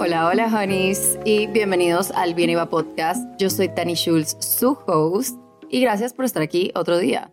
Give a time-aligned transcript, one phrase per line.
[0.00, 3.20] Hola, hola, honeys, y bienvenidos al Bien Iba Podcast.
[3.36, 5.36] Yo soy Tani Schulz, su host,
[5.68, 7.32] y gracias por estar aquí otro día.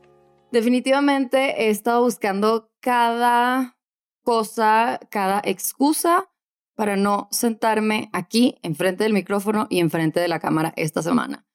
[0.51, 3.77] Definitivamente he estado buscando cada
[4.23, 6.31] cosa, cada excusa
[6.73, 11.45] para no sentarme aquí enfrente del micrófono y enfrente de la cámara esta semana.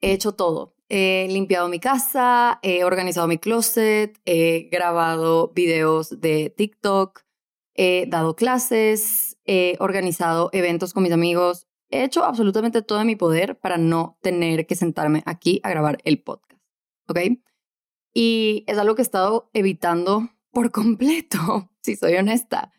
[0.00, 0.76] He hecho todo.
[0.88, 7.20] He limpiado mi casa, he organizado mi closet, he grabado videos de TikTok,
[7.74, 13.16] he dado clases, he organizado eventos con mis amigos, he hecho absolutamente todo en mi
[13.16, 16.60] poder para no tener que sentarme aquí a grabar el podcast.
[17.08, 17.18] ¿Ok?
[18.12, 22.72] Y es algo que he estado evitando por completo, si soy honesta.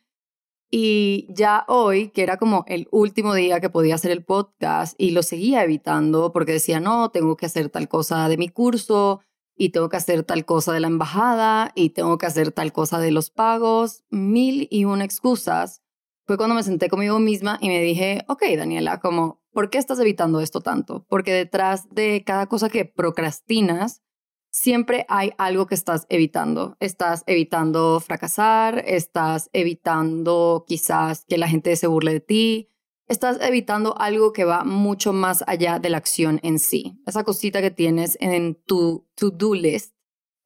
[0.72, 5.12] Y ya hoy, que era como el último día que podía hacer el podcast y
[5.12, 9.22] lo seguía evitando porque decía, no, tengo que hacer tal cosa de mi curso,
[9.56, 13.00] y tengo que hacer tal cosa de la embajada y tengo que hacer tal cosa
[13.00, 15.82] de los pagos, mil y una excusas.
[16.26, 20.00] Fue cuando me senté conmigo misma y me dije, ok, Daniela, como, ¿por qué estás
[20.00, 21.06] evitando esto tanto?
[21.08, 24.02] Porque detrás de cada cosa que procrastinas,
[24.50, 26.78] siempre hay algo que estás evitando.
[26.80, 32.70] Estás evitando fracasar, estás evitando quizás que la gente se burle de ti,
[33.08, 37.02] estás evitando algo que va mucho más allá de la acción en sí.
[37.06, 39.96] Esa cosita que tienes en tu to-do list,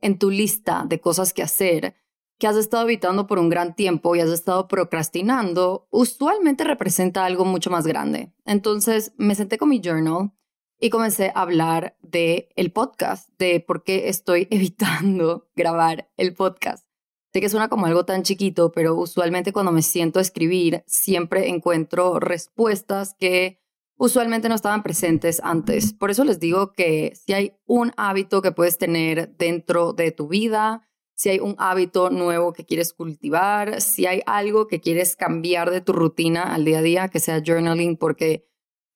[0.01, 1.95] en tu lista de cosas que hacer,
[2.37, 7.45] que has estado evitando por un gran tiempo y has estado procrastinando, usualmente representa algo
[7.45, 8.33] mucho más grande.
[8.45, 10.31] Entonces me senté con mi journal
[10.79, 16.88] y comencé a hablar de el podcast, de por qué estoy evitando grabar el podcast.
[17.31, 21.49] Sé que suena como algo tan chiquito, pero usualmente cuando me siento a escribir siempre
[21.49, 23.59] encuentro respuestas que
[23.97, 25.93] usualmente no estaban presentes antes.
[25.93, 30.27] Por eso les digo que si hay un hábito que puedes tener dentro de tu
[30.27, 35.69] vida, si hay un hábito nuevo que quieres cultivar, si hay algo que quieres cambiar
[35.69, 38.47] de tu rutina al día a día, que sea journaling, porque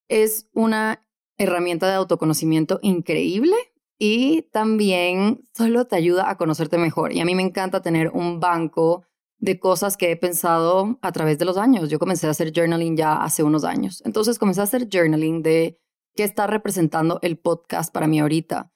[0.07, 1.05] es una
[1.37, 3.55] herramienta de autoconocimiento increíble
[3.99, 7.13] y también solo te ayuda a conocerte mejor.
[7.13, 9.05] Y a mí me encanta tener un banco
[9.37, 11.89] de cosas que he pensado a través de los años.
[11.89, 14.01] Yo comencé a hacer journaling ya hace unos años.
[14.05, 15.79] Entonces comencé a hacer journaling de
[16.15, 18.71] qué está representando el podcast para mí ahorita.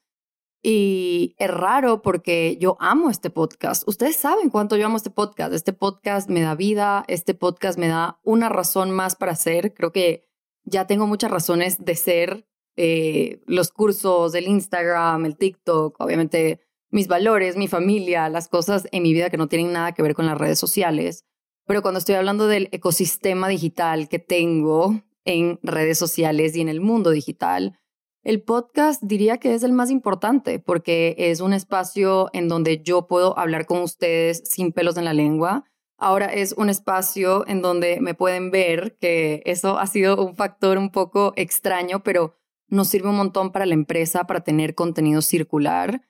[0.62, 3.86] Y es raro porque yo amo este podcast.
[3.86, 5.52] Ustedes saben cuánto yo amo este podcast.
[5.52, 9.72] Este podcast me da vida, este podcast me da una razón más para ser.
[9.72, 10.28] Creo que
[10.64, 12.47] ya tengo muchas razones de ser
[12.80, 19.02] eh, los cursos, el Instagram, el TikTok, obviamente mis valores, mi familia, las cosas en
[19.02, 21.24] mi vida que no tienen nada que ver con las redes sociales.
[21.66, 26.80] Pero cuando estoy hablando del ecosistema digital que tengo en redes sociales y en el
[26.80, 27.78] mundo digital,
[28.22, 33.08] el podcast diría que es el más importante porque es un espacio en donde yo
[33.08, 35.64] puedo hablar con ustedes sin pelos en la lengua.
[35.98, 40.78] Ahora es un espacio en donde me pueden ver, que eso ha sido un factor
[40.78, 42.36] un poco extraño, pero
[42.68, 46.02] nos sirve un montón para la empresa, para tener contenido circular.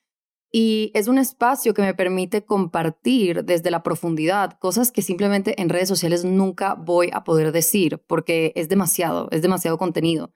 [0.50, 5.68] Y es un espacio que me permite compartir desde la profundidad cosas que simplemente en
[5.68, 10.32] redes sociales nunca voy a poder decir porque es demasiado, es demasiado contenido.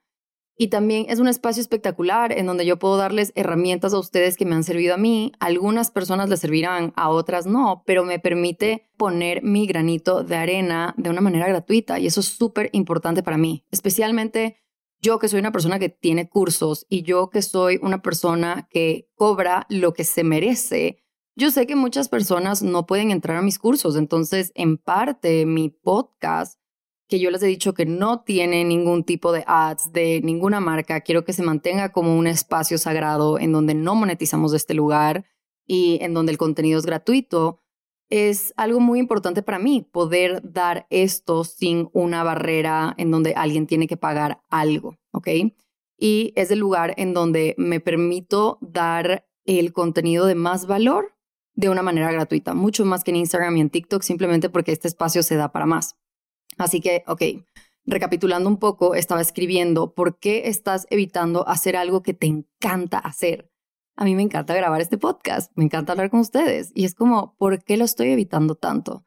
[0.55, 4.45] Y también es un espacio espectacular en donde yo puedo darles herramientas a ustedes que
[4.45, 5.31] me han servido a mí.
[5.39, 10.93] Algunas personas les servirán, a otras no, pero me permite poner mi granito de arena
[10.97, 14.62] de una manera gratuita y eso es súper importante para mí, especialmente
[15.03, 19.09] yo que soy una persona que tiene cursos y yo que soy una persona que
[19.15, 21.03] cobra lo que se merece,
[21.35, 23.97] yo sé que muchas personas no pueden entrar a mis cursos.
[23.97, 26.57] Entonces, en parte, mi podcast,
[27.09, 31.01] que yo les he dicho que no tiene ningún tipo de ads de ninguna marca,
[31.01, 35.25] quiero que se mantenga como un espacio sagrado en donde no monetizamos este lugar
[35.65, 37.62] y en donde el contenido es gratuito
[38.13, 43.65] es algo muy importante para mí, poder dar esto sin una barrera en donde alguien
[43.65, 45.27] tiene que pagar algo, ¿ok?
[45.97, 51.15] Y es el lugar en donde me permito dar el contenido de más valor
[51.55, 54.87] de una manera gratuita, mucho más que en Instagram y en TikTok, simplemente porque este
[54.87, 55.95] espacio se da para más.
[56.59, 57.23] Así que, ok,
[57.83, 63.49] recapitulando un poco, estaba escribiendo, ¿por qué estás evitando hacer algo que te encanta hacer?
[63.95, 66.71] A mí me encanta grabar este podcast, me encanta hablar con ustedes.
[66.73, 69.05] Y es como, ¿por qué lo estoy evitando tanto?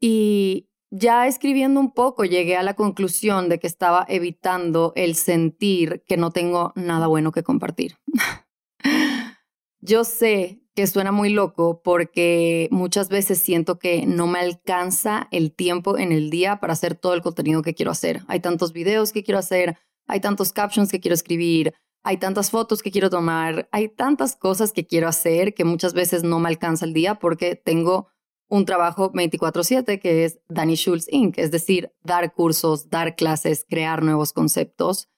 [0.00, 6.04] Y ya escribiendo un poco, llegué a la conclusión de que estaba evitando el sentir
[6.06, 7.96] que no tengo nada bueno que compartir.
[9.80, 15.54] Yo sé que suena muy loco porque muchas veces siento que no me alcanza el
[15.54, 18.22] tiempo en el día para hacer todo el contenido que quiero hacer.
[18.26, 21.74] Hay tantos videos que quiero hacer, hay tantos captions que quiero escribir,
[22.04, 26.22] hay tantas fotos que quiero tomar, hay tantas cosas que quiero hacer que muchas veces
[26.22, 28.08] no me alcanza el día porque tengo
[28.48, 34.02] un trabajo 24/7 que es Danny Schulz Inc., es decir, dar cursos, dar clases, crear
[34.02, 35.08] nuevos conceptos.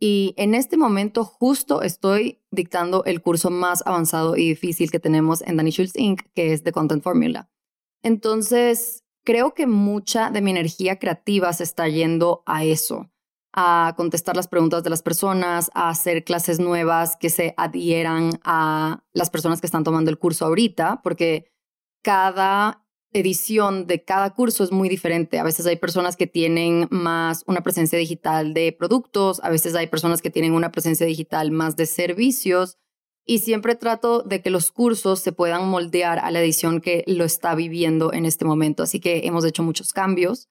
[0.00, 5.42] Y en este momento justo estoy dictando el curso más avanzado y difícil que tenemos
[5.42, 7.50] en Danny Schulz Inc., que es The Content Formula.
[8.04, 13.10] Entonces, creo que mucha de mi energía creativa se está yendo a eso,
[13.52, 19.02] a contestar las preguntas de las personas, a hacer clases nuevas que se adhieran a
[19.12, 21.50] las personas que están tomando el curso ahorita, porque
[22.02, 25.38] cada edición de cada curso es muy diferente.
[25.38, 29.86] A veces hay personas que tienen más una presencia digital de productos, a veces hay
[29.86, 32.76] personas que tienen una presencia digital más de servicios
[33.24, 37.24] y siempre trato de que los cursos se puedan moldear a la edición que lo
[37.24, 38.82] está viviendo en este momento.
[38.82, 40.48] Así que hemos hecho muchos cambios.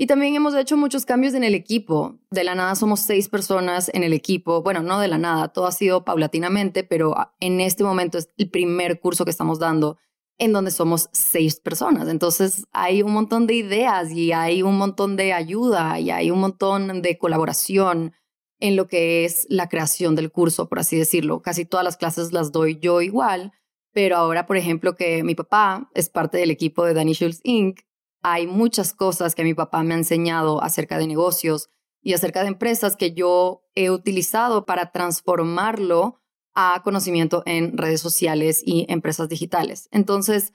[0.00, 2.18] Y también hemos hecho muchos cambios en el equipo.
[2.30, 4.62] De la nada somos seis personas en el equipo.
[4.62, 8.48] Bueno, no de la nada, todo ha sido paulatinamente, pero en este momento es el
[8.48, 9.98] primer curso que estamos dando
[10.38, 12.08] en donde somos seis personas.
[12.08, 16.40] Entonces hay un montón de ideas y hay un montón de ayuda y hay un
[16.40, 18.14] montón de colaboración
[18.58, 21.42] en lo que es la creación del curso, por así decirlo.
[21.42, 23.52] Casi todas las clases las doy yo igual,
[23.92, 27.80] pero ahora, por ejemplo, que mi papá es parte del equipo de Danny Schultz Inc.,
[28.22, 31.70] hay muchas cosas que mi papá me ha enseñado acerca de negocios
[32.02, 36.20] y acerca de empresas que yo he utilizado para transformarlo
[36.54, 39.88] a conocimiento en redes sociales y empresas digitales.
[39.92, 40.52] Entonces,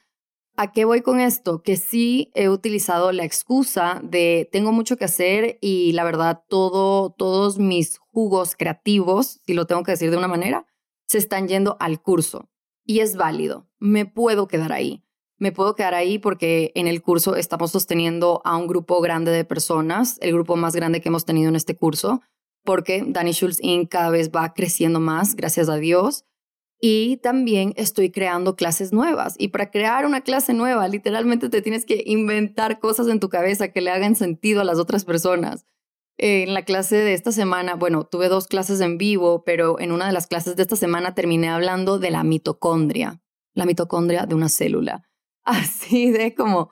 [0.56, 1.62] ¿a qué voy con esto?
[1.62, 7.12] Que sí he utilizado la excusa de tengo mucho que hacer y la verdad todo,
[7.12, 10.66] todos mis jugos creativos, si lo tengo que decir de una manera,
[11.08, 12.50] se están yendo al curso.
[12.84, 13.68] Y es válido.
[13.80, 15.05] Me puedo quedar ahí.
[15.38, 19.46] Me puedo quedar ahí porque en el curso estamos sosteniendo a un grupo grande de
[19.46, 22.22] personas, el grupo más grande que hemos tenido en este curso
[22.66, 23.90] porque Danny Schultz Inc.
[23.90, 26.26] cada vez va creciendo más, gracias a Dios.
[26.82, 29.36] Y también estoy creando clases nuevas.
[29.38, 33.70] Y para crear una clase nueva, literalmente te tienes que inventar cosas en tu cabeza
[33.70, 35.66] que le hagan sentido a las otras personas.
[36.18, 40.08] En la clase de esta semana, bueno, tuve dos clases en vivo, pero en una
[40.08, 43.22] de las clases de esta semana terminé hablando de la mitocondria,
[43.54, 45.04] la mitocondria de una célula.
[45.46, 46.72] Así de como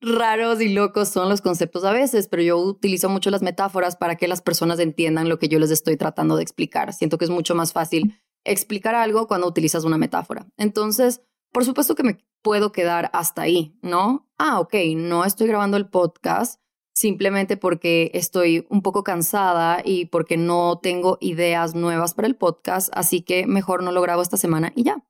[0.00, 4.16] raros y locos son los conceptos a veces, pero yo utilizo mucho las metáforas para
[4.16, 6.92] que las personas entiendan lo que yo les estoy tratando de explicar.
[6.92, 10.46] Siento que es mucho más fácil explicar algo cuando utilizas una metáfora.
[10.56, 11.22] Entonces,
[11.52, 14.28] por supuesto que me puedo quedar hasta ahí, ¿no?
[14.38, 16.60] Ah, ok, no estoy grabando el podcast
[16.94, 22.90] simplemente porque estoy un poco cansada y porque no tengo ideas nuevas para el podcast,
[22.94, 25.04] así que mejor no lo grabo esta semana y ya.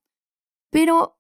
[0.71, 1.19] Pero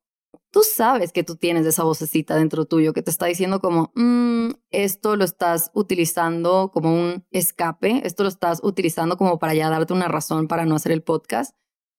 [0.50, 4.50] tú sabes que tú tienes esa vocecita dentro tuyo que te está diciendo como, mm,
[4.70, 9.93] esto lo estás utilizando como un escape, esto lo estás utilizando como para ya darte
[9.93, 11.56] una razón para no hacer el podcast.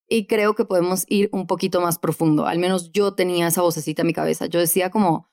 [0.07, 2.45] Y creo que podemos ir un poquito más profundo.
[2.45, 4.45] Al menos yo tenía esa vocecita en mi cabeza.
[4.45, 5.29] Yo decía como,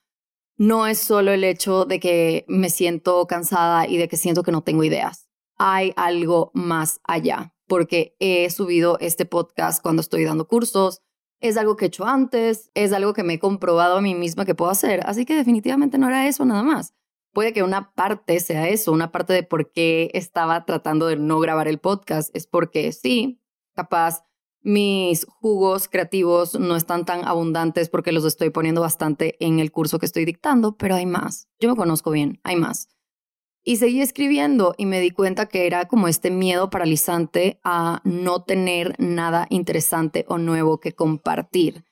[0.57, 4.53] no es solo el hecho de que me siento cansada y de que siento que
[4.53, 5.29] no tengo ideas.
[5.57, 11.03] Hay algo más allá, porque he subido este podcast cuando estoy dando cursos,
[11.41, 14.45] es algo que he hecho antes, es algo que me he comprobado a mí misma
[14.45, 16.95] que puedo hacer, así que definitivamente no era eso nada más.
[17.33, 21.39] Puede que una parte sea eso, una parte de por qué estaba tratando de no
[21.39, 23.41] grabar el podcast es porque sí,
[23.75, 24.25] capaz
[24.63, 29.99] mis jugos creativos no están tan abundantes porque los estoy poniendo bastante en el curso
[29.99, 31.49] que estoy dictando, pero hay más.
[31.59, 32.89] Yo me conozco bien, hay más.
[33.63, 38.43] Y seguí escribiendo y me di cuenta que era como este miedo paralizante a no
[38.43, 41.85] tener nada interesante o nuevo que compartir.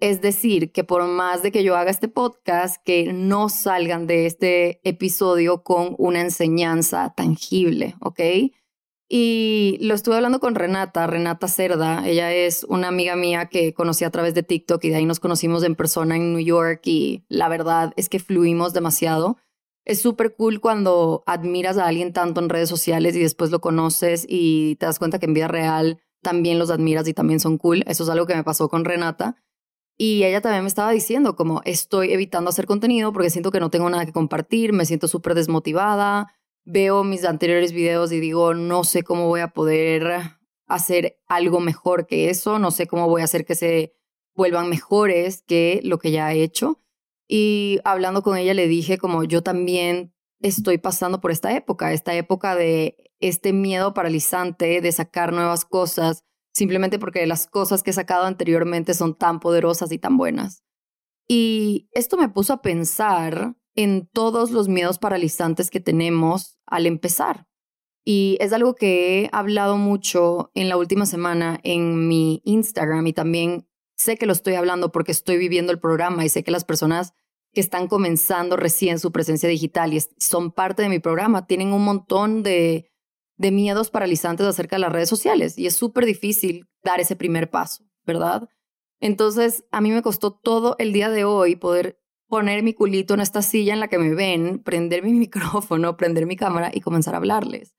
[0.00, 4.26] Es decir, que por más de que yo haga este podcast, que no salgan de
[4.26, 8.20] este episodio con una enseñanza tangible, ¿ok?
[9.08, 12.08] Y lo estuve hablando con Renata, Renata Cerda.
[12.08, 15.20] Ella es una amiga mía que conocí a través de TikTok y de ahí nos
[15.20, 19.36] conocimos en persona en New York y la verdad es que fluimos demasiado
[19.84, 24.24] es súper cool cuando admiras a alguien tanto en redes sociales y después lo conoces
[24.28, 27.82] y te das cuenta que en vida real también los admiras y también son cool.
[27.86, 29.36] Eso es algo que me pasó con Renata.
[29.98, 33.70] Y ella también me estaba diciendo como estoy evitando hacer contenido porque siento que no
[33.70, 36.32] tengo nada que compartir, me siento súper desmotivada,
[36.64, 42.06] veo mis anteriores videos y digo, no sé cómo voy a poder hacer algo mejor
[42.06, 43.94] que eso, no sé cómo voy a hacer que se
[44.34, 46.80] vuelvan mejores que lo que ya he hecho.
[47.34, 52.14] Y hablando con ella le dije como yo también estoy pasando por esta época, esta
[52.14, 57.94] época de este miedo paralizante de sacar nuevas cosas, simplemente porque las cosas que he
[57.94, 60.62] sacado anteriormente son tan poderosas y tan buenas.
[61.26, 67.46] Y esto me puso a pensar en todos los miedos paralizantes que tenemos al empezar.
[68.04, 73.14] Y es algo que he hablado mucho en la última semana en mi Instagram y
[73.14, 76.66] también sé que lo estoy hablando porque estoy viviendo el programa y sé que las
[76.66, 77.14] personas
[77.52, 81.84] que están comenzando recién su presencia digital y son parte de mi programa, tienen un
[81.84, 82.88] montón de,
[83.38, 87.84] miedos paralizantes acerca de las redes sociales y es súper difícil dar ese primer paso,
[88.06, 88.48] ¿verdad?
[89.00, 93.20] Entonces, a mí me costó todo el día de hoy poder poner mi culito en
[93.20, 97.14] esta silla en la que me ven, prender mi micrófono, prender mi cámara y comenzar
[97.14, 97.74] a hablarles.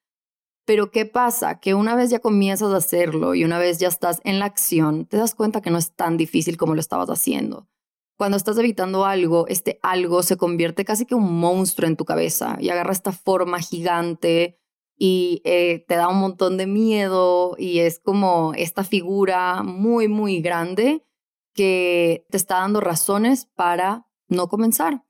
[0.65, 1.59] Pero ¿qué pasa?
[1.59, 5.05] Que una vez ya comienzas a hacerlo y una vez ya estás en la acción,
[5.05, 7.67] te das cuenta que no es tan difícil como lo estabas haciendo.
[8.17, 12.57] Cuando estás evitando algo, este algo se convierte casi que un monstruo en tu cabeza
[12.59, 14.59] y agarra esta forma gigante
[14.97, 20.41] y eh, te da un montón de miedo y es como esta figura muy, muy
[20.41, 21.03] grande
[21.53, 25.03] que te está dando razones para no comenzar.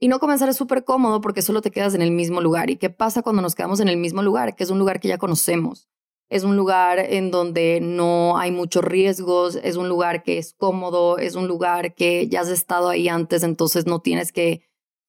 [0.00, 2.70] Y no comenzar es súper cómodo porque solo te quedas en el mismo lugar.
[2.70, 4.54] ¿Y qué pasa cuando nos quedamos en el mismo lugar?
[4.54, 5.88] Que es un lugar que ya conocemos.
[6.28, 11.18] Es un lugar en donde no hay muchos riesgos, es un lugar que es cómodo,
[11.18, 14.62] es un lugar que ya has estado ahí antes, entonces no tienes que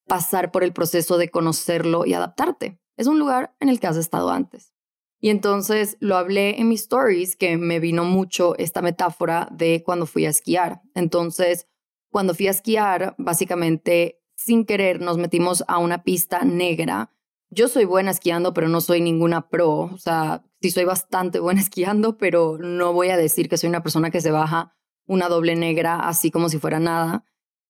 [0.07, 2.79] pasar por el proceso de conocerlo y adaptarte.
[2.97, 4.73] Es un lugar en el que has estado antes.
[5.21, 10.05] Y entonces lo hablé en mis stories que me vino mucho esta metáfora de cuando
[10.05, 10.81] fui a esquiar.
[10.95, 11.67] Entonces,
[12.09, 17.11] cuando fui a esquiar, básicamente sin querer nos metimos a una pista negra.
[17.51, 19.69] Yo soy buena esquiando, pero no soy ninguna pro.
[19.69, 23.83] O sea, sí soy bastante buena esquiando, pero no voy a decir que soy una
[23.83, 24.75] persona que se baja
[25.07, 27.25] una doble negra así como si fuera nada.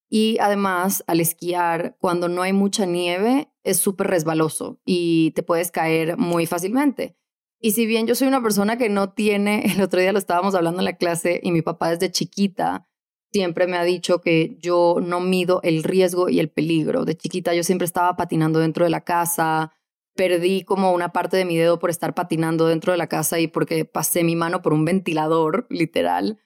[0.09, 5.71] Y además, al esquiar, cuando no hay mucha nieve, es súper resbaloso y te puedes
[5.71, 7.15] caer muy fácilmente.
[7.61, 10.55] Y si bien yo soy una persona que no tiene, el otro día lo estábamos
[10.55, 12.88] hablando en la clase y mi papá desde chiquita
[13.31, 17.05] siempre me ha dicho que yo no mido el riesgo y el peligro.
[17.05, 19.73] De chiquita yo siempre estaba patinando dentro de la casa,
[20.15, 23.47] perdí como una parte de mi dedo por estar patinando dentro de la casa y
[23.47, 26.39] porque pasé mi mano por un ventilador, literal.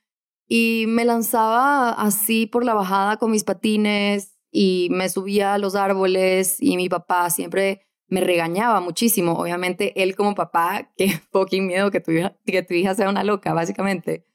[0.48, 5.76] Y me lanzaba así por la bajada con mis patines y me subía a los
[5.76, 9.34] árboles y mi papá siempre me regañaba muchísimo.
[9.34, 12.12] Obviamente él como papá, qué fucking miedo que tu,
[12.46, 14.28] que tu hija sea una loca, básicamente.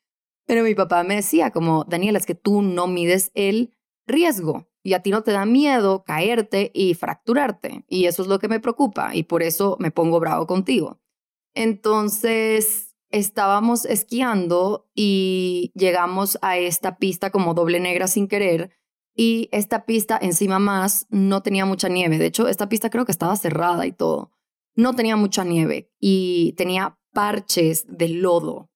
[0.49, 3.75] Pero mi papá me decía como, Daniela, es que tú no mides el
[4.07, 7.85] riesgo y a ti no te da miedo caerte y fracturarte.
[7.87, 11.03] Y eso es lo que me preocupa y por eso me pongo bravo contigo.
[11.55, 18.71] Entonces estábamos esquiando y llegamos a esta pista como doble negra sin querer
[19.15, 22.17] y esta pista encima más no tenía mucha nieve.
[22.17, 24.33] De hecho, esta pista creo que estaba cerrada y todo.
[24.75, 28.71] No tenía mucha nieve y tenía parches de lodo,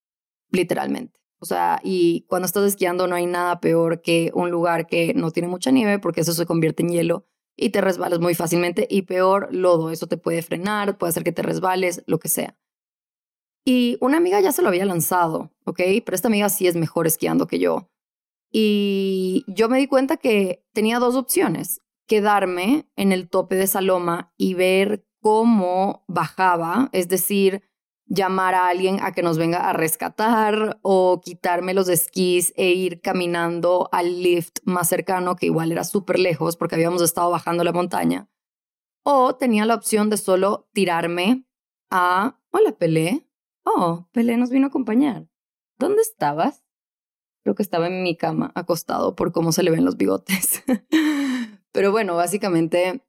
[0.51, 1.22] literalmente.
[1.43, 5.33] O sea, y cuando estás esquiando no hay nada peor que un lugar que no
[5.33, 9.03] tiene mucha nieve porque eso se convierte en hielo y te resbalas muy fácilmente y
[9.03, 12.57] peor lodo, eso te puede frenar, puede hacer que te resbales, lo que sea.
[13.65, 15.81] Y una amiga ya se lo había lanzado, ¿ok?
[16.05, 17.91] Pero esta amiga sí es mejor esquiando que yo.
[18.53, 23.81] Y yo me di cuenta que tenía dos opciones, quedarme en el tope de esa
[23.81, 27.65] loma y ver cómo bajaba, es decir,
[28.15, 33.01] llamar a alguien a que nos venga a rescatar o quitarme los esquís e ir
[33.01, 37.73] caminando al lift más cercano, que igual era súper lejos porque habíamos estado bajando la
[37.73, 38.29] montaña.
[39.03, 41.47] O tenía la opción de solo tirarme
[41.91, 42.39] a...
[42.51, 43.27] Hola, Pelé.
[43.65, 45.27] Oh, Pelé nos vino a acompañar.
[45.79, 46.63] ¿Dónde estabas?
[47.43, 50.63] Creo que estaba en mi cama, acostado por cómo se le ven los bigotes.
[51.73, 53.03] Pero bueno, básicamente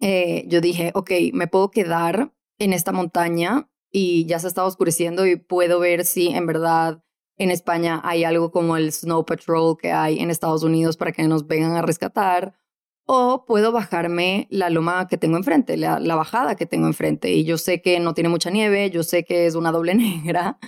[0.00, 5.24] eh, yo dije, ok, me puedo quedar en esta montaña y ya se está oscureciendo
[5.24, 7.04] y puedo ver si en verdad
[7.38, 11.22] en España hay algo como el Snow Patrol que hay en Estados Unidos para que
[11.28, 12.58] nos vengan a rescatar.
[13.06, 17.30] O puedo bajarme la loma que tengo enfrente, la, bajada que tengo enfrente.
[17.30, 20.58] Y yo sé que no tiene mucha nieve, yo sé que es una doble negra,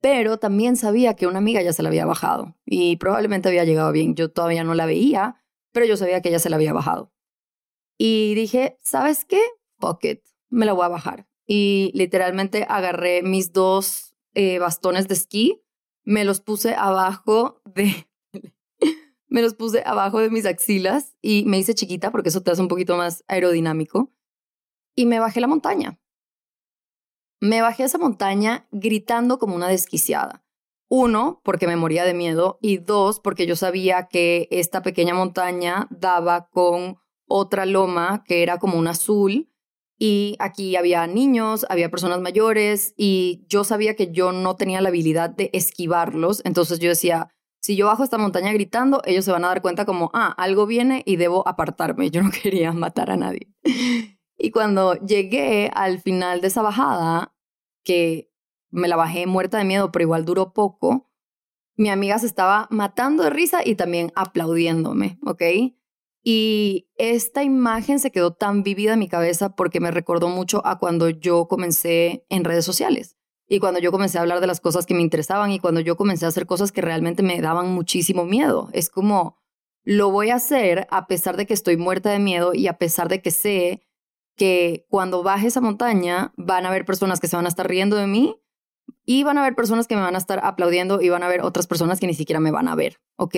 [0.00, 3.90] pero también sabía que una amiga ya se la había bajado y probablemente había llegado
[3.90, 4.14] bien.
[4.14, 5.42] Yo todavía no la veía,
[5.72, 7.12] pero yo sabía que ella se la había bajado.
[7.98, 9.40] Y dije, ¿sabes qué?
[9.80, 15.14] Fuck it, me la voy a bajar y literalmente agarré mis dos eh, bastones de
[15.14, 15.64] esquí,
[16.04, 18.06] me los puse abajo de...
[19.28, 22.60] me los puse abajo de mis axilas y me hice chiquita porque eso te hace
[22.60, 24.12] un poquito más aerodinámico.
[24.94, 25.98] Y me bajé la montaña.
[27.40, 30.44] Me bajé esa montaña gritando como una desquiciada.
[30.90, 35.86] Uno, porque me moría de miedo y dos, porque yo sabía que esta pequeña montaña
[35.90, 39.50] daba con otra loma que era como un azul
[39.98, 44.90] y aquí había niños, había personas mayores y yo sabía que yo no tenía la
[44.90, 46.40] habilidad de esquivarlos.
[46.44, 47.28] Entonces yo decía,
[47.60, 50.66] si yo bajo esta montaña gritando, ellos se van a dar cuenta como, ah, algo
[50.66, 52.10] viene y debo apartarme.
[52.10, 53.48] Yo no quería matar a nadie.
[54.38, 57.34] y cuando llegué al final de esa bajada,
[57.82, 58.30] que
[58.70, 61.10] me la bajé muerta de miedo, pero igual duró poco,
[61.76, 65.42] mi amiga se estaba matando de risa y también aplaudiéndome, ¿ok?
[66.30, 70.78] Y esta imagen se quedó tan vívida en mi cabeza porque me recordó mucho a
[70.78, 73.16] cuando yo comencé en redes sociales
[73.48, 75.96] y cuando yo comencé a hablar de las cosas que me interesaban y cuando yo
[75.96, 78.68] comencé a hacer cosas que realmente me daban muchísimo miedo.
[78.74, 79.38] Es como,
[79.84, 83.08] lo voy a hacer a pesar de que estoy muerta de miedo y a pesar
[83.08, 83.80] de que sé
[84.36, 87.96] que cuando baje esa montaña van a haber personas que se van a estar riendo
[87.96, 88.38] de mí
[89.06, 91.40] y van a haber personas que me van a estar aplaudiendo y van a haber
[91.40, 93.36] otras personas que ni siquiera me van a ver, ¿ok?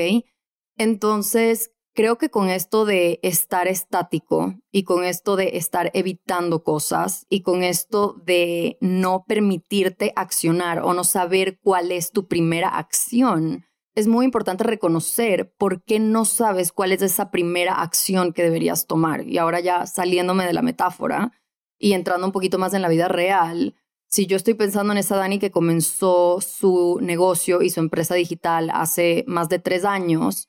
[0.77, 7.27] Entonces, creo que con esto de estar estático y con esto de estar evitando cosas
[7.29, 13.67] y con esto de no permitirte accionar o no saber cuál es tu primera acción,
[13.95, 18.87] es muy importante reconocer por qué no sabes cuál es esa primera acción que deberías
[18.87, 19.27] tomar.
[19.27, 21.33] Y ahora ya saliéndome de la metáfora
[21.79, 23.75] y entrando un poquito más en la vida real,
[24.07, 28.71] si yo estoy pensando en esa Dani que comenzó su negocio y su empresa digital
[28.73, 30.49] hace más de tres años,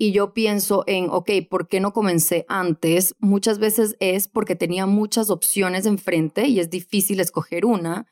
[0.00, 3.16] y yo pienso en, ok, ¿por qué no comencé antes?
[3.18, 8.06] Muchas veces es porque tenía muchas opciones enfrente y es difícil escoger una.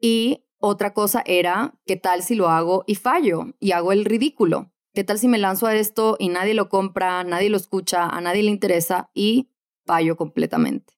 [0.00, 4.72] Y otra cosa era, ¿qué tal si lo hago y fallo y hago el ridículo?
[4.94, 8.20] ¿Qué tal si me lanzo a esto y nadie lo compra, nadie lo escucha, a
[8.20, 9.50] nadie le interesa y
[9.84, 10.94] fallo completamente?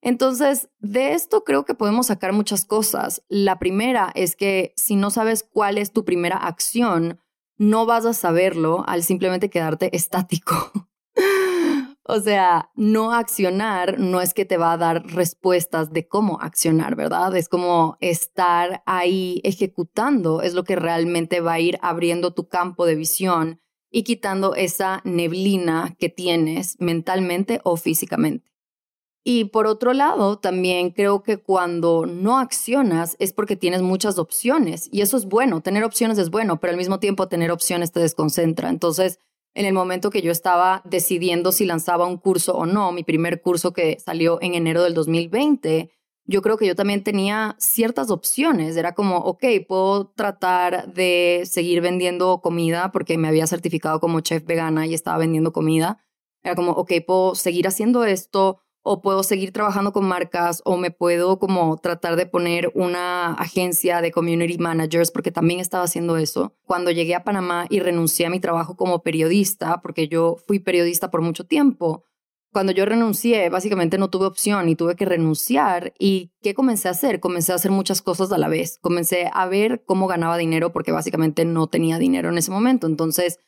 [0.00, 3.24] Entonces, de esto creo que podemos sacar muchas cosas.
[3.28, 7.18] La primera es que si no sabes cuál es tu primera acción,
[7.58, 10.72] no vas a saberlo al simplemente quedarte estático.
[12.02, 16.96] o sea, no accionar no es que te va a dar respuestas de cómo accionar,
[16.96, 17.36] ¿verdad?
[17.36, 22.86] Es como estar ahí ejecutando, es lo que realmente va a ir abriendo tu campo
[22.86, 23.60] de visión
[23.90, 28.55] y quitando esa neblina que tienes mentalmente o físicamente.
[29.28, 34.88] Y por otro lado, también creo que cuando no accionas es porque tienes muchas opciones
[34.92, 37.98] y eso es bueno, tener opciones es bueno, pero al mismo tiempo tener opciones te
[37.98, 38.68] desconcentra.
[38.68, 39.18] Entonces,
[39.52, 43.42] en el momento que yo estaba decidiendo si lanzaba un curso o no, mi primer
[43.42, 45.90] curso que salió en enero del 2020,
[46.26, 48.76] yo creo que yo también tenía ciertas opciones.
[48.76, 54.44] Era como, ok, puedo tratar de seguir vendiendo comida porque me había certificado como chef
[54.44, 55.98] vegana y estaba vendiendo comida.
[56.44, 60.92] Era como, ok, puedo seguir haciendo esto o puedo seguir trabajando con marcas o me
[60.92, 66.54] puedo como tratar de poner una agencia de community managers porque también estaba haciendo eso.
[66.66, 71.10] Cuando llegué a Panamá y renuncié a mi trabajo como periodista, porque yo fui periodista
[71.10, 72.04] por mucho tiempo,
[72.52, 75.92] cuando yo renuncié, básicamente no tuve opción y tuve que renunciar.
[75.98, 77.18] ¿Y qué comencé a hacer?
[77.18, 78.78] Comencé a hacer muchas cosas a la vez.
[78.80, 82.86] Comencé a ver cómo ganaba dinero porque básicamente no tenía dinero en ese momento.
[82.86, 83.40] Entonces,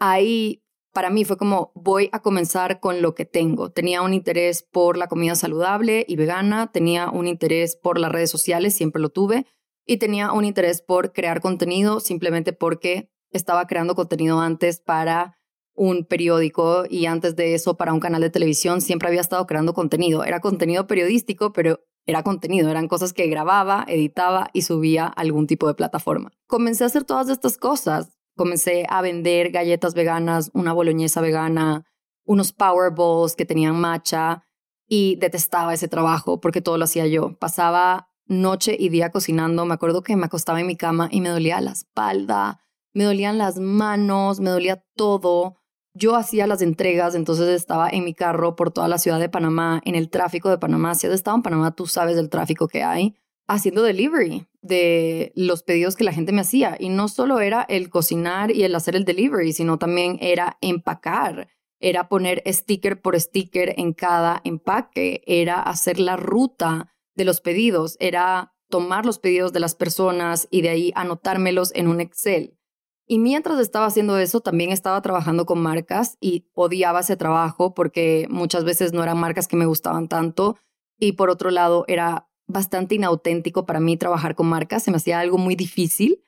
[0.00, 0.63] ahí
[0.94, 3.70] para mí fue como voy a comenzar con lo que tengo.
[3.70, 8.30] Tenía un interés por la comida saludable y vegana, tenía un interés por las redes
[8.30, 9.44] sociales, siempre lo tuve,
[9.84, 15.36] y tenía un interés por crear contenido simplemente porque estaba creando contenido antes para
[15.74, 19.74] un periódico y antes de eso para un canal de televisión, siempre había estado creando
[19.74, 20.22] contenido.
[20.24, 25.48] Era contenido periodístico, pero era contenido, eran cosas que grababa, editaba y subía a algún
[25.48, 26.30] tipo de plataforma.
[26.46, 31.84] Comencé a hacer todas estas cosas comencé a vender galletas veganas, una boloñesa vegana,
[32.24, 34.44] unos Powerballs que tenían matcha
[34.86, 37.36] y detestaba ese trabajo porque todo lo hacía yo.
[37.38, 39.64] Pasaba noche y día cocinando.
[39.66, 42.60] Me acuerdo que me acostaba en mi cama y me dolía la espalda,
[42.92, 45.56] me dolían las manos, me dolía todo.
[45.96, 49.80] Yo hacía las entregas, entonces estaba en mi carro por toda la ciudad de Panamá,
[49.84, 50.94] en el tráfico de Panamá.
[50.94, 53.14] Si has estado en Panamá, tú sabes del tráfico que hay
[53.46, 56.76] haciendo delivery de los pedidos que la gente me hacía.
[56.78, 61.48] Y no solo era el cocinar y el hacer el delivery, sino también era empacar,
[61.80, 67.96] era poner sticker por sticker en cada empaque, era hacer la ruta de los pedidos,
[68.00, 72.58] era tomar los pedidos de las personas y de ahí anotármelos en un Excel.
[73.06, 78.26] Y mientras estaba haciendo eso, también estaba trabajando con marcas y odiaba ese trabajo porque
[78.30, 80.56] muchas veces no eran marcas que me gustaban tanto.
[80.98, 85.20] Y por otro lado, era bastante inauténtico para mí trabajar con marcas, se me hacía
[85.20, 86.24] algo muy difícil.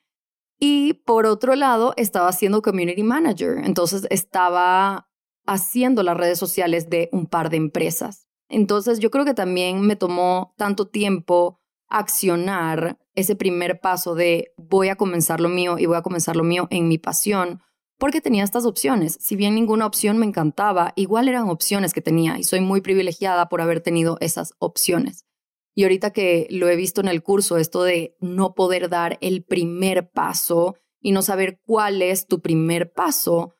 [0.59, 5.11] Y por otro lado, estaba siendo community manager, entonces estaba
[5.47, 8.27] haciendo las redes sociales de un par de empresas.
[8.49, 14.89] Entonces yo creo que también me tomó tanto tiempo accionar ese primer paso de voy
[14.89, 17.61] a comenzar lo mío y voy a comenzar lo mío en mi pasión,
[17.99, 19.19] porque tenía estas opciones.
[19.21, 23.49] Si bien ninguna opción me encantaba, igual eran opciones que tenía y soy muy privilegiada
[23.49, 25.26] por haber tenido esas opciones.
[25.77, 29.45] Y ahorita que lo he visto en el curso, esto de no poder dar el
[29.45, 33.53] primer paso y no saber cuál es tu primer paso,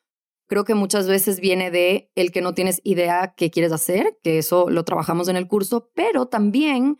[0.47, 4.39] creo que muchas veces viene de el que no tienes idea qué quieres hacer, que
[4.39, 6.97] eso lo trabajamos en el curso, pero también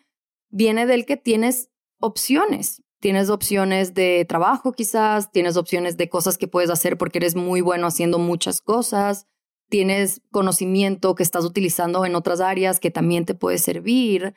[0.49, 2.83] viene del que tienes opciones.
[2.99, 7.61] Tienes opciones de trabajo quizás, tienes opciones de cosas que puedes hacer porque eres muy
[7.61, 9.25] bueno haciendo muchas cosas,
[9.67, 14.35] tienes conocimiento que estás utilizando en otras áreas que también te puede servir.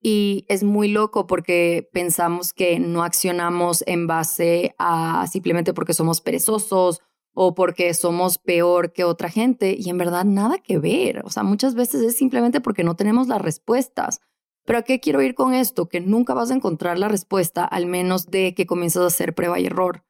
[0.00, 6.20] Y es muy loco porque pensamos que no accionamos en base a simplemente porque somos
[6.20, 7.00] perezosos
[7.34, 11.22] o porque somos peor que otra gente y en verdad nada que ver.
[11.24, 14.20] O sea, muchas veces es simplemente porque no tenemos las respuestas.
[14.64, 15.88] Pero ¿a qué quiero ir con esto?
[15.88, 19.58] Que nunca vas a encontrar la respuesta al menos de que comiences a hacer prueba
[19.58, 20.04] y error.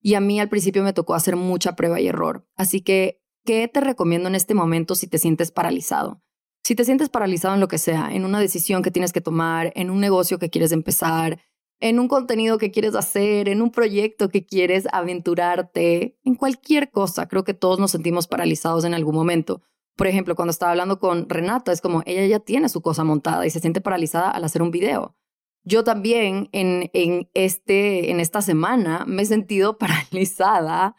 [0.00, 2.46] Y a mí al principio me tocó hacer mucha prueba y error.
[2.56, 6.22] Así que ¿qué te recomiendo en este momento si te sientes paralizado?
[6.64, 9.72] Si te sientes paralizado en lo que sea, en una decisión que tienes que tomar,
[9.74, 11.40] en un negocio que quieres empezar,
[11.80, 17.26] en un contenido que quieres hacer, en un proyecto que quieres aventurarte, en cualquier cosa,
[17.26, 19.62] creo que todos nos sentimos paralizados en algún momento.
[19.96, 23.44] Por ejemplo, cuando estaba hablando con Renata, es como ella ya tiene su cosa montada
[23.44, 25.16] y se siente paralizada al hacer un video.
[25.64, 30.94] Yo también en, en, este, en esta semana me he sentido paralizada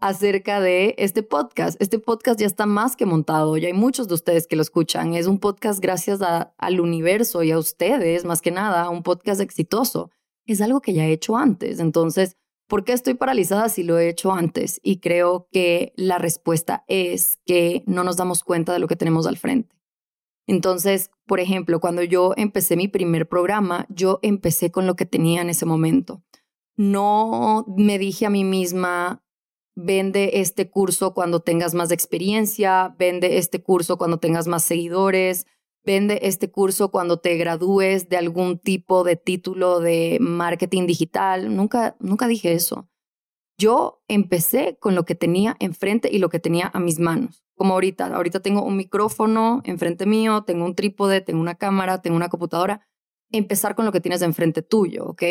[0.00, 1.80] acerca de este podcast.
[1.80, 5.14] Este podcast ya está más que montado, ya hay muchos de ustedes que lo escuchan.
[5.14, 10.10] Es un podcast gracias al universo y a ustedes, más que nada, un podcast exitoso.
[10.46, 11.78] Es algo que ya he hecho antes.
[11.78, 12.36] Entonces,
[12.66, 14.80] ¿por qué estoy paralizada si lo he hecho antes?
[14.82, 19.26] Y creo que la respuesta es que no nos damos cuenta de lo que tenemos
[19.26, 19.76] al frente.
[20.46, 25.42] Entonces, por ejemplo, cuando yo empecé mi primer programa, yo empecé con lo que tenía
[25.42, 26.24] en ese momento.
[26.76, 29.22] No me dije a mí misma,
[29.84, 35.46] vende este curso cuando tengas más experiencia, vende este curso cuando tengas más seguidores,
[35.84, 41.54] vende este curso cuando te gradúes de algún tipo de título de marketing digital.
[41.54, 42.88] Nunca, nunca dije eso.
[43.58, 47.44] Yo empecé con lo que tenía enfrente y lo que tenía a mis manos.
[47.54, 52.16] Como ahorita, ahorita tengo un micrófono enfrente mío, tengo un trípode, tengo una cámara, tengo
[52.16, 52.86] una computadora.
[53.30, 55.22] Empezar con lo que tienes enfrente tuyo, ¿ok?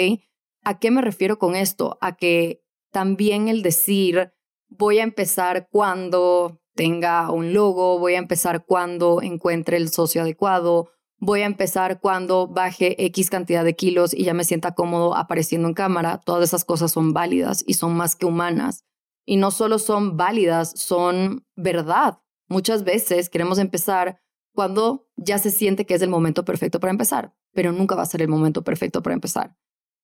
[0.63, 1.97] ¿A qué me refiero con esto?
[2.01, 4.31] A que también el decir,
[4.69, 10.91] voy a empezar cuando tenga un logo, voy a empezar cuando encuentre el socio adecuado,
[11.17, 15.67] voy a empezar cuando baje X cantidad de kilos y ya me sienta cómodo apareciendo
[15.67, 16.21] en cámara.
[16.23, 18.85] Todas esas cosas son válidas y son más que humanas.
[19.25, 22.19] Y no solo son válidas, son verdad.
[22.47, 24.21] Muchas veces queremos empezar
[24.55, 28.07] cuando ya se siente que es el momento perfecto para empezar, pero nunca va a
[28.07, 29.55] ser el momento perfecto para empezar.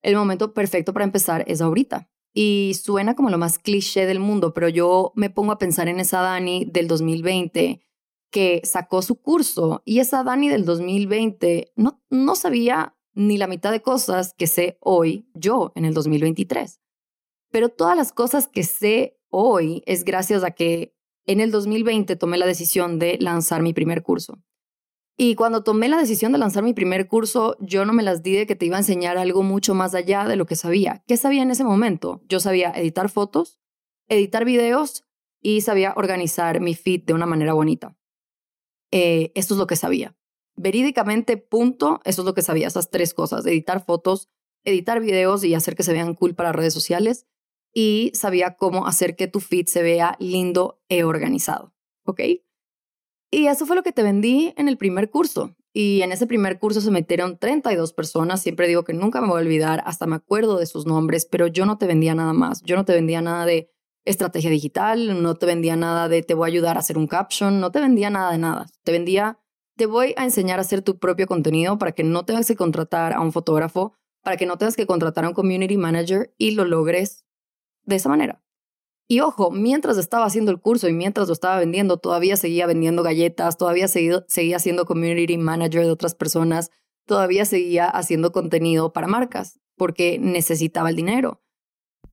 [0.01, 2.09] El momento perfecto para empezar es ahorita.
[2.37, 6.01] Y suena como lo más cliché del mundo, pero yo me pongo a pensar en
[6.01, 7.79] esa Dani del 2020
[8.29, 13.71] que sacó su curso y esa Dani del 2020 no, no sabía ni la mitad
[13.71, 16.81] de cosas que sé hoy yo en el 2023.
[17.51, 20.93] Pero todas las cosas que sé hoy es gracias a que
[21.25, 24.43] en el 2020 tomé la decisión de lanzar mi primer curso.
[25.17, 28.35] Y cuando tomé la decisión de lanzar mi primer curso, yo no me las di
[28.35, 31.03] de que te iba a enseñar algo mucho más allá de lo que sabía.
[31.07, 32.21] ¿Qué sabía en ese momento?
[32.27, 33.59] Yo sabía editar fotos,
[34.09, 35.03] editar videos
[35.41, 37.97] y sabía organizar mi feed de una manera bonita.
[38.91, 40.17] Eh, esto es lo que sabía.
[40.57, 44.29] Verídicamente, punto, eso es lo que sabía, esas tres cosas, editar fotos,
[44.63, 47.25] editar videos y hacer que se vean cool para redes sociales.
[47.73, 51.73] Y sabía cómo hacer que tu feed se vea lindo e organizado.
[52.05, 52.21] ¿Ok?
[53.35, 55.57] Y eso fue lo que te vendí en el primer curso.
[55.73, 58.41] Y en ese primer curso se metieron 32 personas.
[58.41, 61.47] Siempre digo que nunca me voy a olvidar, hasta me acuerdo de sus nombres, pero
[61.47, 62.61] yo no te vendía nada más.
[62.63, 63.69] Yo no te vendía nada de
[64.05, 67.59] estrategia digital, no te vendía nada de te voy a ayudar a hacer un caption,
[67.59, 68.67] no te vendía nada de nada.
[68.85, 69.37] Te vendía,
[69.75, 73.11] te voy a enseñar a hacer tu propio contenido para que no tengas que contratar
[73.11, 73.91] a un fotógrafo,
[74.23, 77.25] para que no tengas que contratar a un community manager y lo logres
[77.83, 78.44] de esa manera.
[79.07, 83.03] Y ojo, mientras estaba haciendo el curso y mientras lo estaba vendiendo, todavía seguía vendiendo
[83.03, 86.71] galletas, todavía seguía siendo community manager de otras personas,
[87.05, 91.43] todavía seguía haciendo contenido para marcas porque necesitaba el dinero.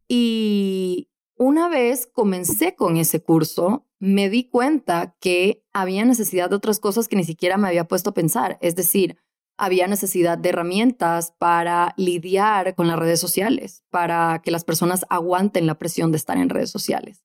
[0.06, 6.78] Y una vez comencé con ese curso, me di cuenta que había necesidad de otras
[6.78, 8.58] cosas que ni siquiera me había puesto a pensar.
[8.60, 9.16] Es decir,
[9.58, 15.66] había necesidad de herramientas para lidiar con las redes sociales, para que las personas aguanten
[15.66, 17.24] la presión de estar en redes sociales.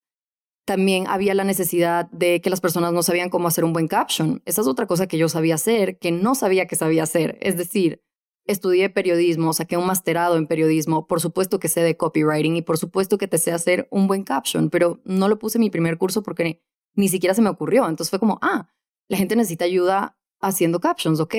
[0.66, 4.42] También había la necesidad de que las personas no sabían cómo hacer un buen caption.
[4.46, 7.38] Esa es otra cosa que yo sabía hacer, que no sabía que sabía hacer.
[7.42, 8.04] Es decir,
[8.48, 12.78] estudié periodismo, saqué un masterado en periodismo, por supuesto que sé de copywriting y por
[12.78, 15.98] supuesto que te sé hacer un buen caption, pero no lo puse en mi primer
[15.98, 16.62] curso porque
[16.96, 17.88] ni siquiera se me ocurrió.
[17.88, 18.70] Entonces fue como, ah,
[19.08, 21.36] la gente necesita ayuda haciendo captions, ok.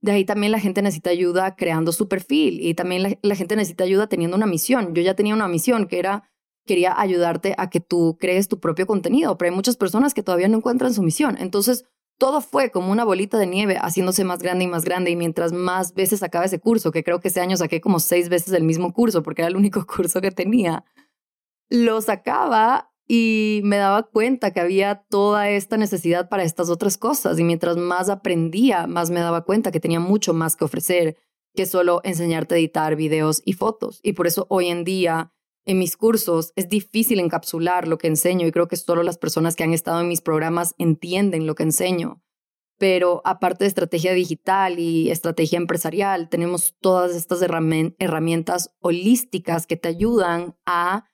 [0.00, 3.84] De ahí también la gente necesita ayuda creando su perfil y también la, gente necesita
[3.84, 4.94] ayuda teniendo una misión.
[4.94, 6.30] Yo ya tenía una misión que era,
[6.66, 10.48] quería ayudarte a que tú crees tu propio contenido, pero hay muchas personas que todavía
[10.48, 11.36] no encuentran su misión.
[11.38, 11.84] Entonces,
[12.18, 15.52] todo fue como una bolita de nieve haciéndose más grande y más grande y mientras
[15.52, 18.64] más veces sacaba ese curso, que creo que ese año saqué como seis veces el
[18.64, 20.84] mismo curso porque era el único curso que tenía,
[21.68, 27.38] lo sacaba y me daba cuenta que había toda esta necesidad para estas otras cosas
[27.38, 31.16] y mientras más aprendía, más me daba cuenta que tenía mucho más que ofrecer
[31.54, 34.00] que solo enseñarte a editar videos y fotos.
[34.02, 35.32] Y por eso hoy en día
[35.64, 39.56] en mis cursos es difícil encapsular lo que enseño y creo que solo las personas
[39.56, 42.22] que han estado en mis programas entienden lo que enseño.
[42.78, 49.88] Pero aparte de estrategia digital y estrategia empresarial, tenemos todas estas herramientas holísticas que te
[49.88, 51.06] ayudan a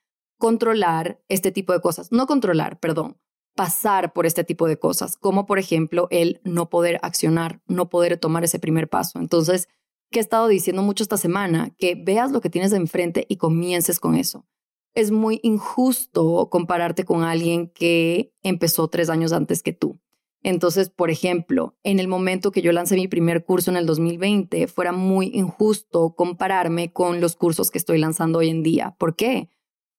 [0.43, 2.11] controlar este tipo de cosas.
[2.11, 3.15] No controlar, perdón,
[3.55, 8.17] pasar por este tipo de cosas, como por ejemplo el no poder accionar, no poder
[8.17, 9.19] tomar ese primer paso.
[9.19, 9.69] Entonces,
[10.11, 11.73] ¿qué he estado diciendo mucho esta semana?
[11.77, 14.45] Que veas lo que tienes de enfrente y comiences con eso.
[14.93, 20.01] Es muy injusto compararte con alguien que empezó tres años antes que tú.
[20.41, 24.67] Entonces, por ejemplo, en el momento que yo lancé mi primer curso en el 2020,
[24.67, 28.93] fuera muy injusto compararme con los cursos que estoy lanzando hoy en día.
[28.99, 29.47] ¿Por qué?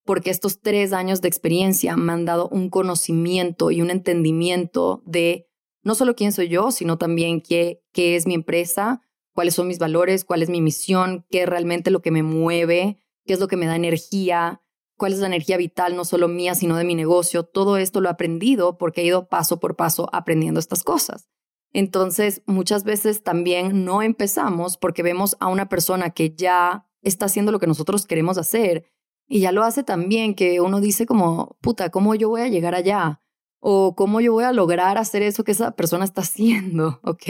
[0.04, 5.48] Porque estos tres años de experiencia me han dado un conocimiento y un entendimiento de
[5.82, 10.24] no solo quién soy yo, sino también qué, es mi empresa, cuáles son mis valores,
[10.24, 13.56] cuál es mi misión, qué es realmente lo que me mueve, qué es lo que
[13.56, 14.62] me da energía,
[14.96, 17.44] cuál es la energía vital, no solo mía, sino de mi negocio.
[17.44, 21.28] Todo esto lo he aprendido porque he ido paso por paso aprendiendo estas cosas.
[21.72, 27.52] Entonces, muchas veces también no empezamos porque vemos a una persona que ya está haciendo
[27.52, 28.86] lo que nosotros queremos hacer
[29.26, 32.74] y ya lo hace también que uno dice como, puta, ¿cómo yo voy a llegar
[32.74, 33.20] allá?
[33.60, 37.00] O ¿cómo yo voy a lograr hacer eso que esa persona está haciendo?
[37.02, 37.24] ¿Ok?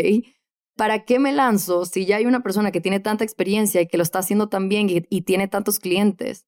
[0.77, 3.97] ¿Para qué me lanzo si ya hay una persona que tiene tanta experiencia y que
[3.97, 6.47] lo está haciendo tan bien y, y tiene tantos clientes?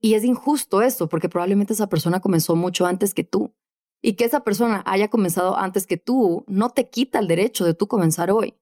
[0.00, 3.54] Y es injusto eso, porque probablemente esa persona comenzó mucho antes que tú.
[4.02, 7.74] Y que esa persona haya comenzado antes que tú no te quita el derecho de
[7.74, 8.54] tú comenzar hoy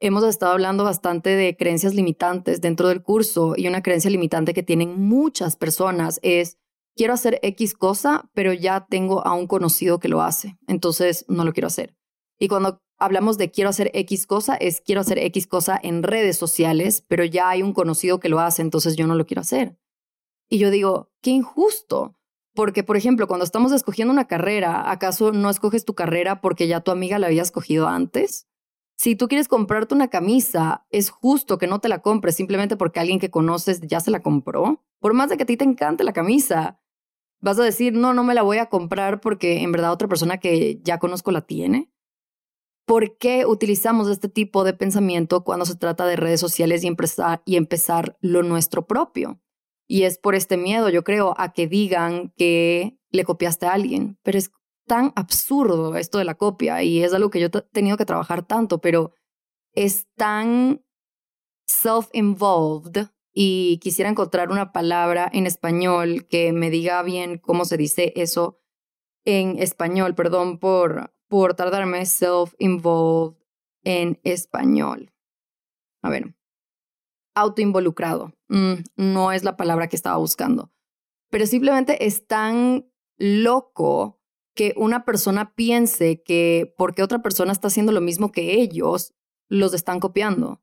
[0.00, 4.62] hemos estado hablando bastante de creencias limitantes dentro del curso y una creencia limitante que
[4.62, 6.58] tienen muchas personas es,
[6.96, 11.44] quiero hacer X cosa, pero ya tengo a un conocido que lo hace, entonces no
[11.44, 11.96] lo quiero hacer.
[12.38, 16.36] Y cuando hablamos de quiero hacer X cosa, es quiero hacer X cosa en redes
[16.36, 19.78] sociales, pero ya hay un conocido que lo hace, entonces yo no lo quiero hacer.
[20.48, 22.14] Y yo digo, qué injusto.
[22.54, 26.80] Porque, por ejemplo, cuando estamos escogiendo una carrera, ¿acaso no escoges tu carrera porque ya
[26.80, 28.48] tu amiga la había escogido antes?
[28.98, 32.98] Si tú quieres comprarte una camisa, es justo que no te la compres simplemente porque
[32.98, 34.84] alguien que conoces ya se la compró.
[34.98, 36.80] Por más de que a ti te encante la camisa,
[37.40, 40.38] vas a decir, no, no me la voy a comprar porque en verdad otra persona
[40.38, 41.92] que ya conozco la tiene.
[42.86, 47.40] ¿Por qué utilizamos este tipo de pensamiento cuando se trata de redes sociales y empezar,
[47.44, 49.40] y empezar lo nuestro propio?
[49.86, 54.18] Y es por este miedo, yo creo, a que digan que le copiaste a alguien.
[54.24, 54.50] Pero es
[54.88, 58.44] tan absurdo esto de la copia y es algo que yo he tenido que trabajar
[58.44, 59.12] tanto, pero
[59.72, 60.84] es tan
[61.68, 68.12] self-involved y quisiera encontrar una palabra en español que me diga bien cómo se dice
[68.16, 68.58] eso
[69.24, 73.36] en español, perdón por, por tardarme, self-involved
[73.84, 75.12] en español.
[76.02, 76.34] A ver,
[77.34, 80.72] autoinvolucrado, mm, no es la palabra que estaba buscando,
[81.30, 84.17] pero simplemente es tan loco
[84.58, 89.14] que una persona piense que porque otra persona está haciendo lo mismo que ellos,
[89.48, 90.60] los están copiando.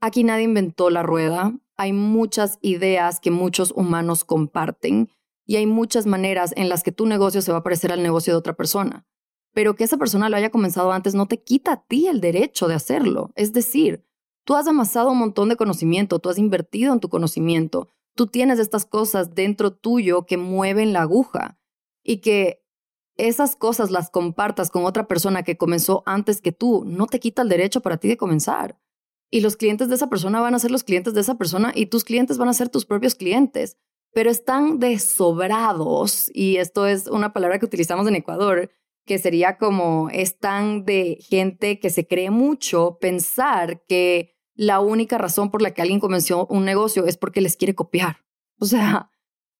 [0.00, 5.10] Aquí nadie inventó la rueda, hay muchas ideas que muchos humanos comparten
[5.44, 8.32] y hay muchas maneras en las que tu negocio se va a parecer al negocio
[8.32, 9.04] de otra persona.
[9.52, 12.68] Pero que esa persona lo haya comenzado antes no te quita a ti el derecho
[12.68, 13.32] de hacerlo.
[13.34, 14.06] Es decir,
[14.44, 18.60] tú has amasado un montón de conocimiento, tú has invertido en tu conocimiento, tú tienes
[18.60, 21.58] estas cosas dentro tuyo que mueven la aguja
[22.04, 22.62] y que
[23.16, 27.42] esas cosas las compartas con otra persona que comenzó antes que tú, no te quita
[27.42, 28.78] el derecho para ti de comenzar.
[29.30, 31.86] Y los clientes de esa persona van a ser los clientes de esa persona y
[31.86, 33.78] tus clientes van a ser tus propios clientes.
[34.12, 38.70] Pero están desobrados, y esto es una palabra que utilizamos en Ecuador,
[39.06, 45.50] que sería como están de gente que se cree mucho pensar que la única razón
[45.50, 48.18] por la que alguien comenzó un negocio es porque les quiere copiar.
[48.60, 49.10] O sea,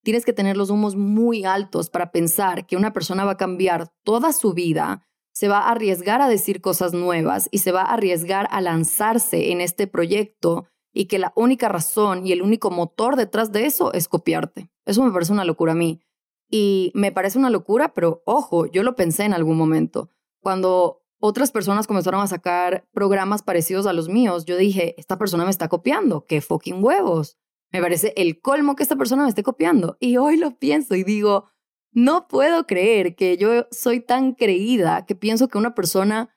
[0.04, 3.92] tienes que tener los humos muy altos para pensar que una persona va a cambiar
[4.04, 7.94] toda su vida, se va a arriesgar a decir cosas nuevas y se va a
[7.94, 13.16] arriesgar a lanzarse en este proyecto y que la única razón y el único motor
[13.16, 14.70] detrás de eso es copiarte.
[14.86, 16.00] Eso me parece una locura a mí.
[16.48, 20.10] Y me parece una locura, pero ojo, yo lo pensé en algún momento.
[20.40, 25.44] Cuando otras personas comenzaron a sacar programas parecidos a los míos, yo dije, esta persona
[25.44, 27.38] me está copiando, qué fucking huevos.
[27.74, 29.96] Me parece el colmo que esta persona me esté copiando.
[29.98, 31.50] Y hoy lo pienso y digo,
[31.90, 36.32] no puedo creer que yo soy tan creída que pienso que una persona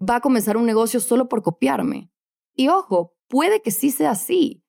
[0.00, 2.10] va a comenzar un negocio solo por copiarme.
[2.54, 4.64] Y ojo, puede que sí sea así.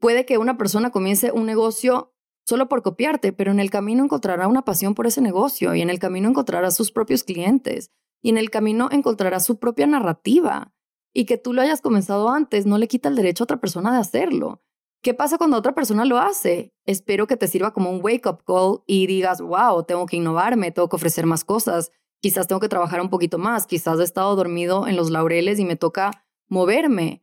[0.00, 2.14] Puede que una persona comience un negocio
[2.46, 5.90] solo por copiarte, pero en el camino encontrará una pasión por ese negocio y en
[5.90, 7.90] el camino encontrará sus propios clientes
[8.22, 10.72] y en el camino encontrará su propia narrativa.
[11.12, 13.92] Y que tú lo hayas comenzado antes no le quita el derecho a otra persona
[13.92, 14.62] de hacerlo.
[15.04, 16.72] ¿Qué pasa cuando otra persona lo hace?
[16.86, 20.88] Espero que te sirva como un wake-up call y digas, wow, tengo que innovarme, tengo
[20.88, 24.86] que ofrecer más cosas, quizás tengo que trabajar un poquito más, quizás he estado dormido
[24.86, 27.22] en los laureles y me toca moverme,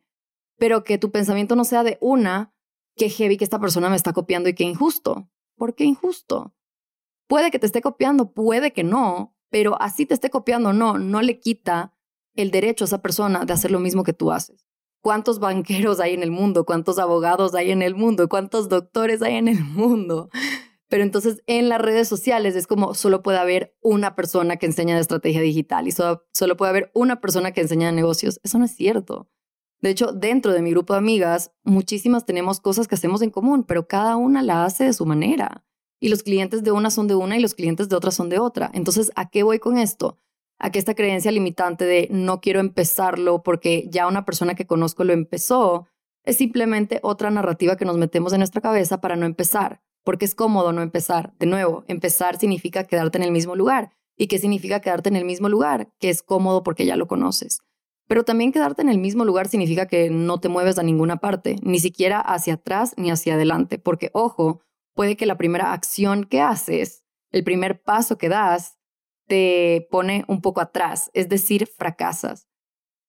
[0.58, 2.54] pero que tu pensamiento no sea de una,
[2.94, 5.28] que heavy que esta persona me está copiando y qué injusto.
[5.56, 6.54] ¿Por qué injusto?
[7.26, 11.20] Puede que te esté copiando, puede que no, pero así te esté copiando no, no
[11.20, 11.96] le quita
[12.36, 14.71] el derecho a esa persona de hacer lo mismo que tú haces.
[15.02, 16.64] ¿Cuántos banqueros hay en el mundo?
[16.64, 18.28] ¿Cuántos abogados hay en el mundo?
[18.28, 20.30] ¿Cuántos doctores hay en el mundo?
[20.88, 24.94] Pero entonces en las redes sociales es como solo puede haber una persona que enseña
[24.94, 28.40] de estrategia digital y solo, puede haber una persona que enseña de negocios.
[28.44, 29.28] Eso no es cierto.
[29.80, 33.64] De hecho, dentro de mi grupo de amigas, muchísimas tenemos cosas que hacemos en común,
[33.64, 35.64] pero cada una la hace de su manera.
[35.98, 38.38] Y los clientes de una son de una y los clientes de otra son de
[38.38, 38.70] otra.
[38.72, 40.18] Entonces, ¿a qué voy con esto?
[40.62, 45.02] A que esta creencia limitante de no quiero empezarlo porque ya una persona que conozco
[45.02, 45.88] lo empezó,
[46.24, 50.36] es simplemente otra narrativa que nos metemos en nuestra cabeza para no empezar, porque es
[50.36, 51.34] cómodo no empezar.
[51.40, 53.90] De nuevo, empezar significa quedarte en el mismo lugar.
[54.16, 55.90] ¿Y qué significa quedarte en el mismo lugar?
[55.98, 57.58] Que es cómodo porque ya lo conoces.
[58.06, 61.56] Pero también quedarte en el mismo lugar significa que no te mueves a ninguna parte,
[61.62, 64.60] ni siquiera hacia atrás ni hacia adelante, porque ojo,
[64.94, 68.78] puede que la primera acción que haces, el primer paso que das,
[69.32, 72.48] te pone un poco atrás, es decir, fracasas.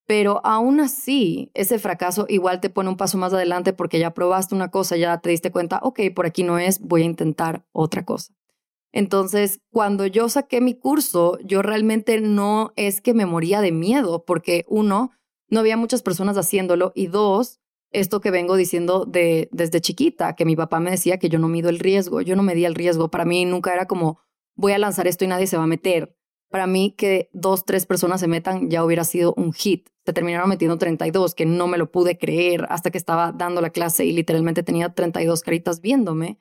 [0.06, 4.54] Pero aún así, ese fracaso igual te pone un paso más adelante porque ya probaste
[4.54, 8.06] una cosa, ya te diste cuenta, ok, por aquí no es, voy a intentar otra
[8.06, 8.32] cosa.
[8.90, 14.24] Entonces, cuando yo saqué mi curso, yo realmente no es que me moría de miedo,
[14.24, 15.10] porque uno,
[15.50, 17.60] no había muchas personas haciéndolo y dos,
[17.90, 21.48] esto que vengo diciendo de, desde chiquita, que mi papá me decía que yo no
[21.48, 24.20] mido el riesgo, yo no medía el riesgo, para mí nunca era como
[24.54, 26.16] voy a lanzar esto y nadie se va a meter.
[26.50, 29.88] Para mí que dos, tres personas se metan ya hubiera sido un hit.
[30.04, 33.70] Se terminaron metiendo 32, que no me lo pude creer hasta que estaba dando la
[33.70, 36.38] clase y literalmente tenía 32 caritas viéndome.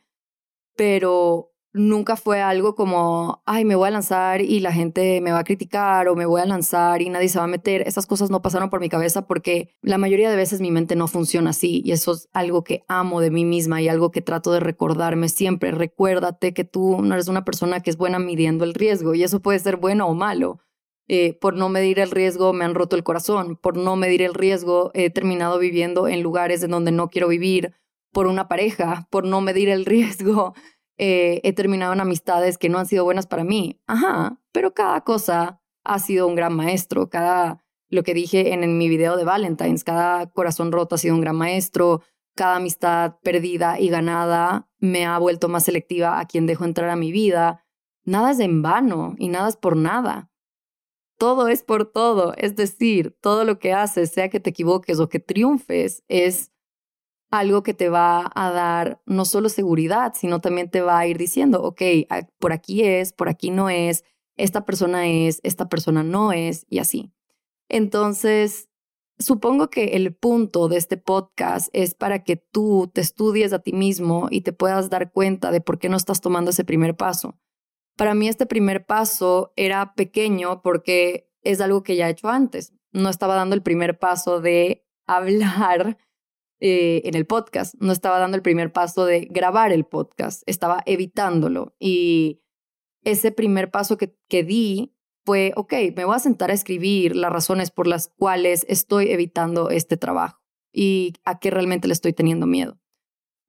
[0.76, 5.40] Pero nunca fue algo como, ay, me voy a lanzar y la gente me va
[5.40, 7.82] a criticar o me voy a lanzar y nadie se va a meter.
[7.88, 11.08] Esas cosas no pasaron por mi cabeza porque la mayoría de veces mi mente no
[11.08, 14.52] funciona así y eso es algo que amo de mí misma y algo que trato
[14.52, 15.72] de recordarme siempre.
[15.72, 19.42] Recuérdate que tú no eres una persona que es buena midiendo el riesgo y eso
[19.42, 20.60] puede ser bueno o malo.
[21.10, 24.34] Eh, por no medir el riesgo me han roto el corazón, por no medir el
[24.34, 27.74] riesgo he terminado viviendo en lugares en donde no quiero vivir,
[28.14, 30.54] por una pareja, por no medir el riesgo
[30.98, 33.82] eh, he terminado en amistades que no han sido buenas para mí.
[33.88, 37.10] Ajá, pero cada cosa ha sido un gran maestro.
[37.10, 41.16] Cada, lo que dije en, en mi video de Valentine's, cada corazón roto ha sido
[41.16, 42.02] un gran maestro.
[42.36, 46.96] Cada amistad perdida y ganada me ha vuelto más selectiva a quien dejo entrar a
[46.96, 47.64] mi vida.
[48.06, 50.30] Nada es en vano y nada es por nada.
[51.18, 52.34] Todo es por todo.
[52.38, 56.53] Es decir, todo lo que haces, sea que te equivoques o que triunfes, es
[57.34, 61.18] algo que te va a dar no solo seguridad, sino también te va a ir
[61.18, 61.82] diciendo, ok,
[62.38, 64.04] por aquí es, por aquí no es,
[64.38, 67.12] esta persona es, esta persona no es, y así.
[67.70, 68.70] Entonces,
[69.18, 73.74] supongo que el punto de este podcast es para que tú te estudies a ti
[73.74, 77.40] mismo y te puedas dar cuenta de por qué no estás tomando ese primer paso.
[77.98, 82.74] Para mí este primer paso era pequeño porque es algo que ya he hecho antes.
[82.92, 85.98] No estaba dando el primer paso de hablar
[86.66, 87.76] eh, en el podcast.
[87.82, 91.76] No estaba dando el primer paso de grabar el podcast, estaba evitándolo.
[91.78, 92.42] Y
[93.04, 94.96] ese primer paso que, que di
[95.26, 99.72] fue, ok, me voy a sentar a escribir las razones por las cuales estoy evitando
[99.72, 102.80] este trabajo y a qué realmente le estoy teniendo miedo.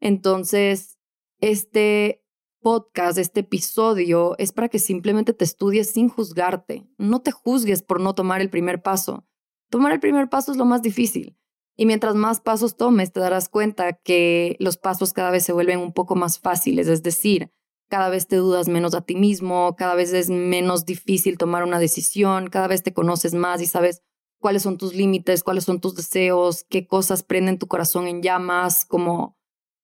[0.01, 0.99] Entonces,
[1.39, 2.27] este
[2.63, 6.89] podcast, este episodio es para que simplemente te estudies sin juzgarte.
[6.99, 9.25] No te juzgues por no tomar el primer paso.
[9.71, 11.39] Tomar el primer paso es lo más difícil.
[11.77, 15.81] Y mientras más pasos tomes, te darás cuenta que los pasos cada vez se vuelven
[15.81, 17.51] un poco más fáciles, es decir,
[17.89, 21.79] cada vez te dudas menos a ti mismo, cada vez es menos difícil tomar una
[21.79, 24.03] decisión, cada vez te conoces más y sabes
[24.41, 28.85] cuáles son tus límites, cuáles son tus deseos, qué cosas prenden tu corazón en llamas,
[28.85, 29.37] como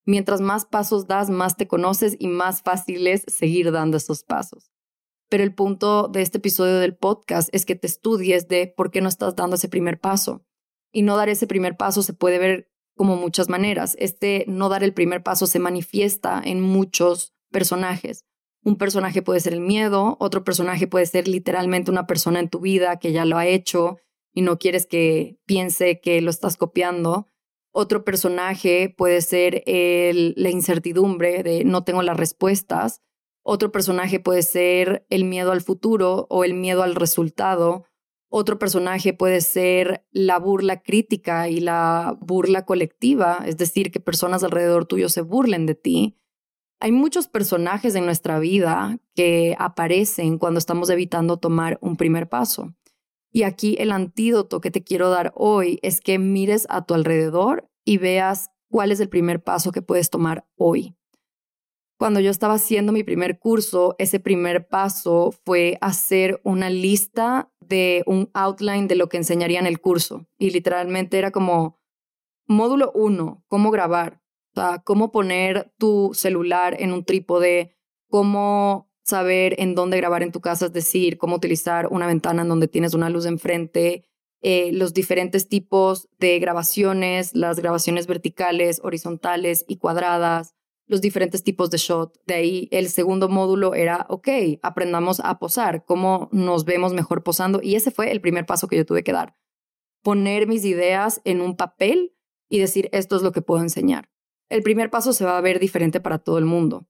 [0.05, 4.71] mientras más pasos das, más te conoces y más fácil es seguir dando esos pasos.
[5.29, 9.01] Pero el punto de este episodio del podcast es que te estudies de por qué
[9.01, 10.45] no estás dando ese primer paso
[10.91, 13.95] y no dar ese primer paso se puede ver como muchas maneras.
[13.99, 18.25] Este no dar el primer paso se manifiesta en muchos personajes.
[18.63, 22.59] Un personaje puede ser el miedo, otro personaje puede ser literalmente una persona en tu
[22.59, 23.97] vida que ya lo ha hecho
[24.33, 27.27] y no quieres que piense que lo estás copiando.
[27.73, 33.01] Otro personaje puede ser la incertidumbre de no tengo las respuestas.
[33.43, 37.85] Otro personaje puede ser el miedo al futuro o el miedo al resultado.
[38.33, 44.41] Otro personaje puede ser la burla crítica y la burla colectiva, es decir, que personas
[44.41, 46.17] alrededor tuyo se burlen de ti.
[46.79, 52.73] Hay muchos personajes en nuestra vida que aparecen cuando estamos evitando tomar un primer paso.
[53.33, 57.69] Y aquí el antídoto que te quiero dar hoy es que mires a tu alrededor
[57.83, 60.95] y veas cuál es el primer paso que puedes tomar hoy.
[61.99, 68.03] Cuando yo estaba haciendo mi primer curso, ese primer paso fue hacer una lista de
[68.05, 70.27] un outline de lo que enseñaría en el curso.
[70.37, 71.79] Y literalmente era como
[72.45, 74.21] módulo uno, cómo grabar,
[74.83, 77.77] cómo poner tu celular en un trípode,
[78.09, 82.49] cómo saber en dónde grabar en tu casa, es decir, cómo utilizar una ventana en
[82.49, 84.03] donde tienes una luz enfrente,
[84.41, 90.53] eh, los diferentes tipos de grabaciones, las grabaciones verticales, horizontales y cuadradas,
[90.91, 92.19] los diferentes tipos de shot.
[92.27, 94.27] De ahí el segundo módulo era, ok,
[94.61, 97.61] aprendamos a posar, cómo nos vemos mejor posando.
[97.63, 99.37] Y ese fue el primer paso que yo tuve que dar.
[100.03, 102.13] Poner mis ideas en un papel
[102.49, 104.11] y decir, esto es lo que puedo enseñar.
[104.49, 106.89] El primer paso se va a ver diferente para todo el mundo,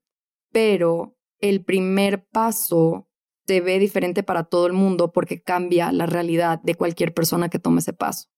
[0.51, 3.07] pero el primer paso
[3.45, 7.59] se ve diferente para todo el mundo porque cambia la realidad de cualquier persona que
[7.59, 8.29] tome ese paso.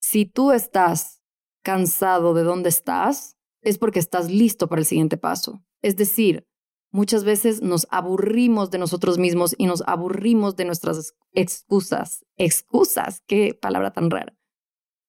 [0.00, 1.24] Si tú estás
[1.64, 5.64] cansado de dónde estás, es porque estás listo para el siguiente paso.
[5.80, 6.46] Es decir,
[6.90, 12.24] muchas veces nos aburrimos de nosotros mismos y nos aburrimos de nuestras excusas.
[12.36, 14.36] Excusas, qué palabra tan rara.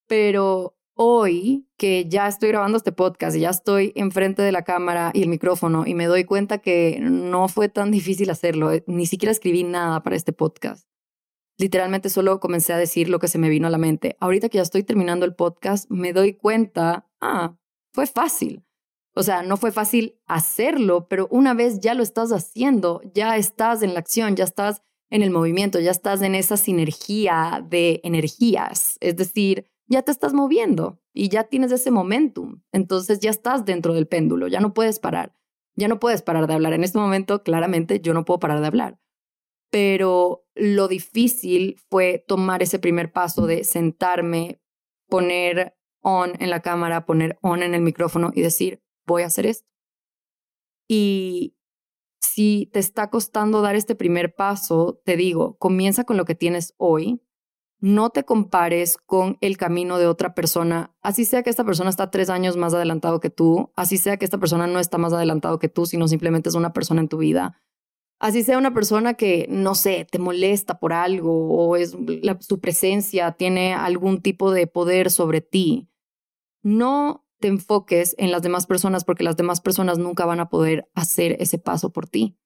[0.07, 5.11] Pero hoy que ya estoy grabando este podcast y ya estoy enfrente de la cámara
[5.13, 9.05] y el micrófono y me doy cuenta que no fue tan difícil hacerlo, eh, ni
[9.05, 10.87] siquiera escribí nada para este podcast.
[11.57, 14.17] Literalmente solo comencé a decir lo que se me vino a la mente.
[14.19, 17.57] Ahorita que ya estoy terminando el podcast, me doy cuenta, ah,
[17.93, 18.65] fue fácil.
[19.15, 23.83] O sea, no fue fácil hacerlo, pero una vez ya lo estás haciendo, ya estás
[23.83, 24.81] en la acción, ya estás
[25.11, 28.97] en el movimiento, ya estás en esa sinergia de energías.
[28.99, 32.63] Es decir, ya te estás moviendo y ya tienes ese momentum.
[32.71, 35.35] Entonces ya estás dentro del péndulo, ya no puedes parar.
[35.75, 36.73] Ya no puedes parar de hablar.
[36.73, 38.99] En este momento, claramente, yo no puedo parar de hablar.
[39.71, 44.61] Pero lo difícil fue tomar ese primer paso de sentarme,
[45.07, 49.47] poner on en la cámara, poner on en el micrófono y decir, voy a hacer
[49.47, 49.67] esto.
[50.87, 51.55] Y
[52.19, 56.73] si te está costando dar este primer paso, te digo, comienza con lo que tienes
[56.77, 57.21] hoy.
[57.79, 62.11] No te compares con el camino de otra persona, así sea que esta persona está
[62.11, 65.59] tres años más adelantado que tú, así sea que esta persona no está más adelantado
[65.59, 67.61] que tú, sino simplemente es una persona en tu vida.
[68.19, 71.97] Así sea una persona que, no sé, te molesta por algo o es
[72.39, 75.89] su presencia tiene algún tipo de poder sobre ti
[76.63, 80.89] no te enfoques en las demás personas porque las demás personas nunca van a poder
[80.95, 82.37] hacer ese paso por ti.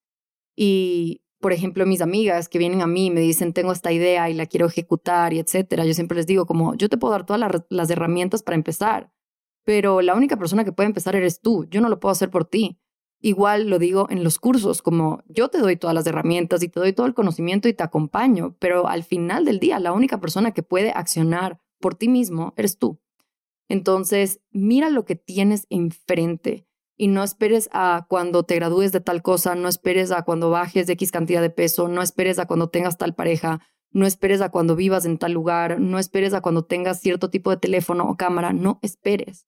[0.56, 4.28] Y, por ejemplo, mis amigas que vienen a mí y me dicen, tengo esta idea
[4.28, 7.24] y la quiero ejecutar y etcétera, yo siempre les digo como, yo te puedo dar
[7.24, 9.12] todas las, herramientas para empezar,
[9.64, 12.44] pero la única persona que puede empezar eres tú, yo no lo puedo hacer por
[12.44, 12.80] ti.
[13.20, 16.80] Igual lo digo en los cursos, como yo te doy todas las herramientas y te
[16.80, 20.52] doy todo el conocimiento y te acompaño, pero al final del día la única persona
[20.52, 23.00] que puede accionar por ti mismo eres tú.
[23.68, 26.66] Entonces, mira lo que tienes enfrente
[26.96, 30.86] y no esperes a cuando te gradúes de tal cosa, no esperes a cuando bajes
[30.86, 33.60] de X cantidad de peso, no esperes a cuando tengas tal pareja,
[33.92, 37.50] no esperes a cuando vivas en tal lugar, no esperes a cuando tengas cierto tipo
[37.50, 39.46] de teléfono o cámara, no esperes.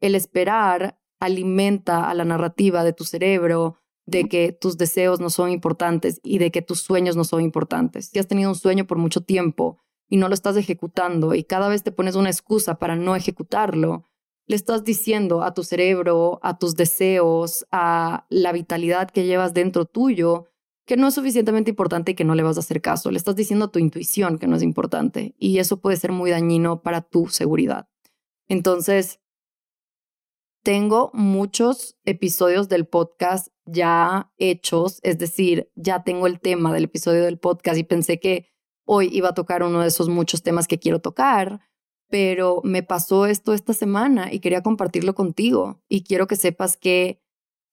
[0.00, 5.50] El esperar alimenta a la narrativa de tu cerebro de que tus deseos no son
[5.50, 8.06] importantes y de que tus sueños no son importantes.
[8.06, 9.78] Si has tenido un sueño por mucho tiempo
[10.08, 14.08] y no lo estás ejecutando y cada vez te pones una excusa para no ejecutarlo,
[14.46, 19.84] le estás diciendo a tu cerebro, a tus deseos, a la vitalidad que llevas dentro
[19.84, 20.46] tuyo,
[20.86, 23.10] que no es suficientemente importante y que no le vas a hacer caso.
[23.10, 26.30] Le estás diciendo a tu intuición que no es importante y eso puede ser muy
[26.30, 27.88] dañino para tu seguridad.
[28.48, 29.20] Entonces,
[30.62, 37.24] tengo muchos episodios del podcast ya hechos, es decir, ya tengo el tema del episodio
[37.24, 38.48] del podcast y pensé que
[38.90, 41.60] Hoy iba a tocar uno de esos muchos temas que quiero tocar,
[42.08, 45.82] pero me pasó esto esta semana y quería compartirlo contigo.
[45.90, 47.20] Y quiero que sepas que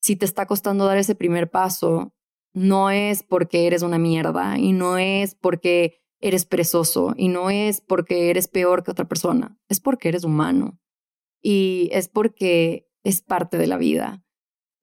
[0.01, 2.13] si te está costando dar ese primer paso,
[2.53, 7.79] no es porque eres una mierda y no es porque eres perezoso y no es
[7.79, 10.81] porque eres peor que otra persona, es porque eres humano
[11.41, 14.25] y es porque es parte de la vida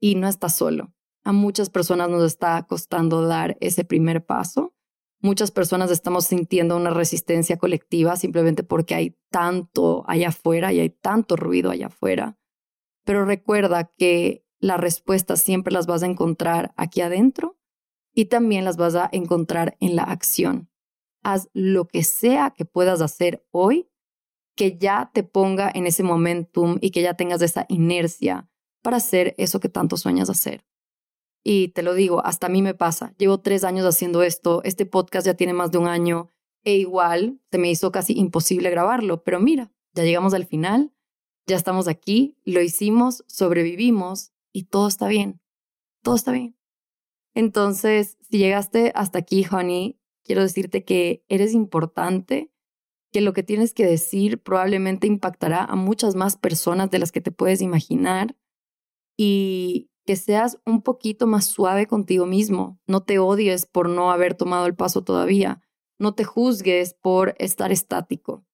[0.00, 0.94] y no estás solo.
[1.24, 4.74] A muchas personas nos está costando dar ese primer paso
[5.22, 10.90] muchas personas estamos sintiendo una resistencia colectiva simplemente porque hay tanto allá afuera y hay
[10.90, 12.38] tanto ruido allá afuera.
[13.04, 17.58] Pero recuerda que las respuestas siempre las vas a encontrar aquí adentro
[18.14, 20.70] y también las vas a encontrar en la acción.
[21.22, 23.88] Haz lo que sea que puedas hacer hoy
[24.54, 28.50] que ya te ponga en ese momentum y que ya tengas esa inercia
[28.82, 30.64] para hacer eso que tanto sueñas hacer.
[31.44, 33.14] Y te lo digo, hasta a mí me pasa.
[33.18, 36.28] Llevo tres años haciendo esto, este podcast ya tiene más de un año
[36.64, 40.92] e igual se me hizo casi imposible grabarlo, pero mira, ya llegamos al final,
[41.46, 45.40] ya estamos aquí, lo hicimos, sobrevivimos y todo está bien,
[46.02, 46.56] todo está bien.
[47.34, 52.52] Entonces, si llegaste hasta aquí, honey, quiero decirte que eres importante,
[53.10, 57.20] que lo que tienes que decir probablemente impactará a muchas más personas de las que
[57.20, 58.36] te puedes imaginar
[59.16, 62.80] y que seas un poquito más suave contigo mismo.
[62.86, 65.62] No te odies por no haber tomado el paso todavía.
[65.98, 68.44] No te juzgues por estar estático.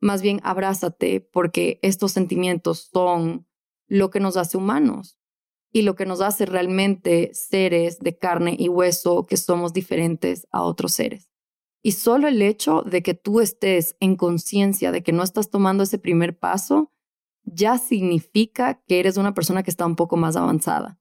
[0.00, 3.46] Más bien abrázate porque estos sentimientos son
[3.88, 5.18] lo que nos hace humanos
[5.72, 10.62] y lo que nos hace realmente seres de carne y hueso que somos diferentes a
[10.62, 11.30] otros seres.
[11.82, 15.82] Y solo el hecho de que tú estés en conciencia de que no estás tomando
[15.82, 16.93] ese primer paso
[17.44, 20.98] ya significa que eres una persona que está un poco más avanzada.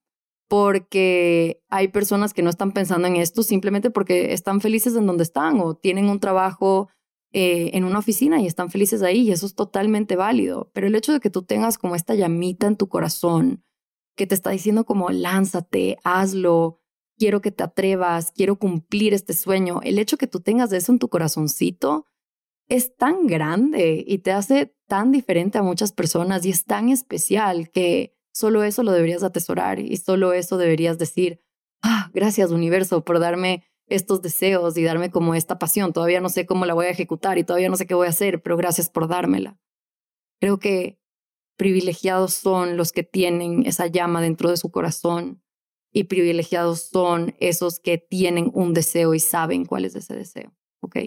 [0.48, 5.24] Porque hay personas que no están pensando en esto simplemente porque están felices en donde
[5.24, 6.90] están o tienen un trabajo
[7.32, 10.70] eh, en una oficina y están felices ahí y eso es totalmente válido.
[10.74, 13.64] Pero el hecho de que tú tengas como esta llamita en tu corazón
[14.16, 16.80] que te está diciendo como lánzate, hazlo,
[17.18, 21.00] quiero que te atrevas, quiero cumplir este sueño, el hecho que tú tengas eso en
[21.00, 22.08] tu corazoncito
[22.74, 27.70] es tan grande y te hace tan diferente a muchas personas y es tan especial
[27.70, 31.40] que solo eso lo deberías atesorar y solo eso deberías decir,
[31.84, 35.94] ah, gracias universo por darme estos deseos y darme como esta pasión.
[35.94, 38.10] Todavía no sé cómo la voy a ejecutar y todavía no sé qué voy a
[38.10, 39.60] hacer, pero gracias por dármela.
[40.42, 41.00] Creo que
[41.58, 45.44] privilegiados son los que tienen esa llama dentro de su corazón
[45.92, 50.98] y privilegiados son esos que tienen un deseo y saben cuál es ese deseo, ¿ok?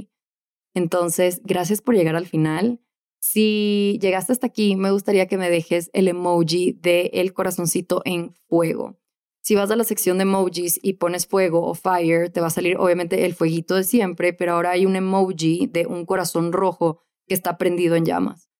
[0.76, 2.82] Entonces, gracias por llegar al final.
[3.18, 8.34] Si llegaste hasta aquí, me gustaría que me dejes el emoji de el corazoncito en
[8.46, 9.00] fuego.
[9.40, 12.50] Si vas a la sección de emojis y pones fuego o fire, te va a
[12.50, 17.00] salir obviamente el fueguito de siempre, pero ahora hay un emoji de un corazón rojo
[17.26, 18.50] que está prendido en llamas.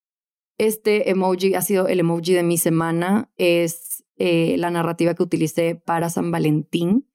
[0.57, 5.75] Este emoji ha sido el emoji de mi semana, es eh, la narrativa que utilicé
[5.75, 7.11] para San Valentín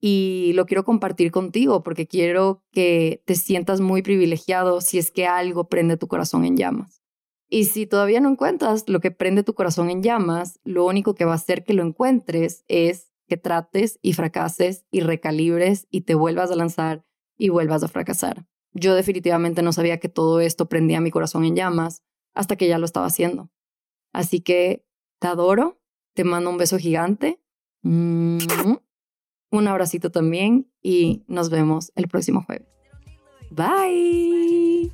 [0.00, 5.26] y lo quiero compartir contigo porque quiero que te sientas muy privilegiado si es que
[5.26, 7.02] algo prende tu corazón en llamas.
[7.48, 11.24] Y si todavía no encuentras lo que prende tu corazón en llamas, lo único que
[11.24, 16.14] va a hacer que lo encuentres es que trates y fracases y recalibres y te
[16.14, 17.04] vuelvas a lanzar
[17.38, 18.46] y vuelvas a fracasar.
[18.72, 22.02] Yo definitivamente no sabía que todo esto prendía mi corazón en llamas
[22.34, 23.50] hasta que ya lo estaba haciendo.
[24.12, 24.84] Así que
[25.18, 25.80] te adoro,
[26.14, 27.40] te mando un beso gigante.
[29.50, 32.68] Un abracito también y nos vemos el próximo jueves.
[33.50, 34.92] Bye.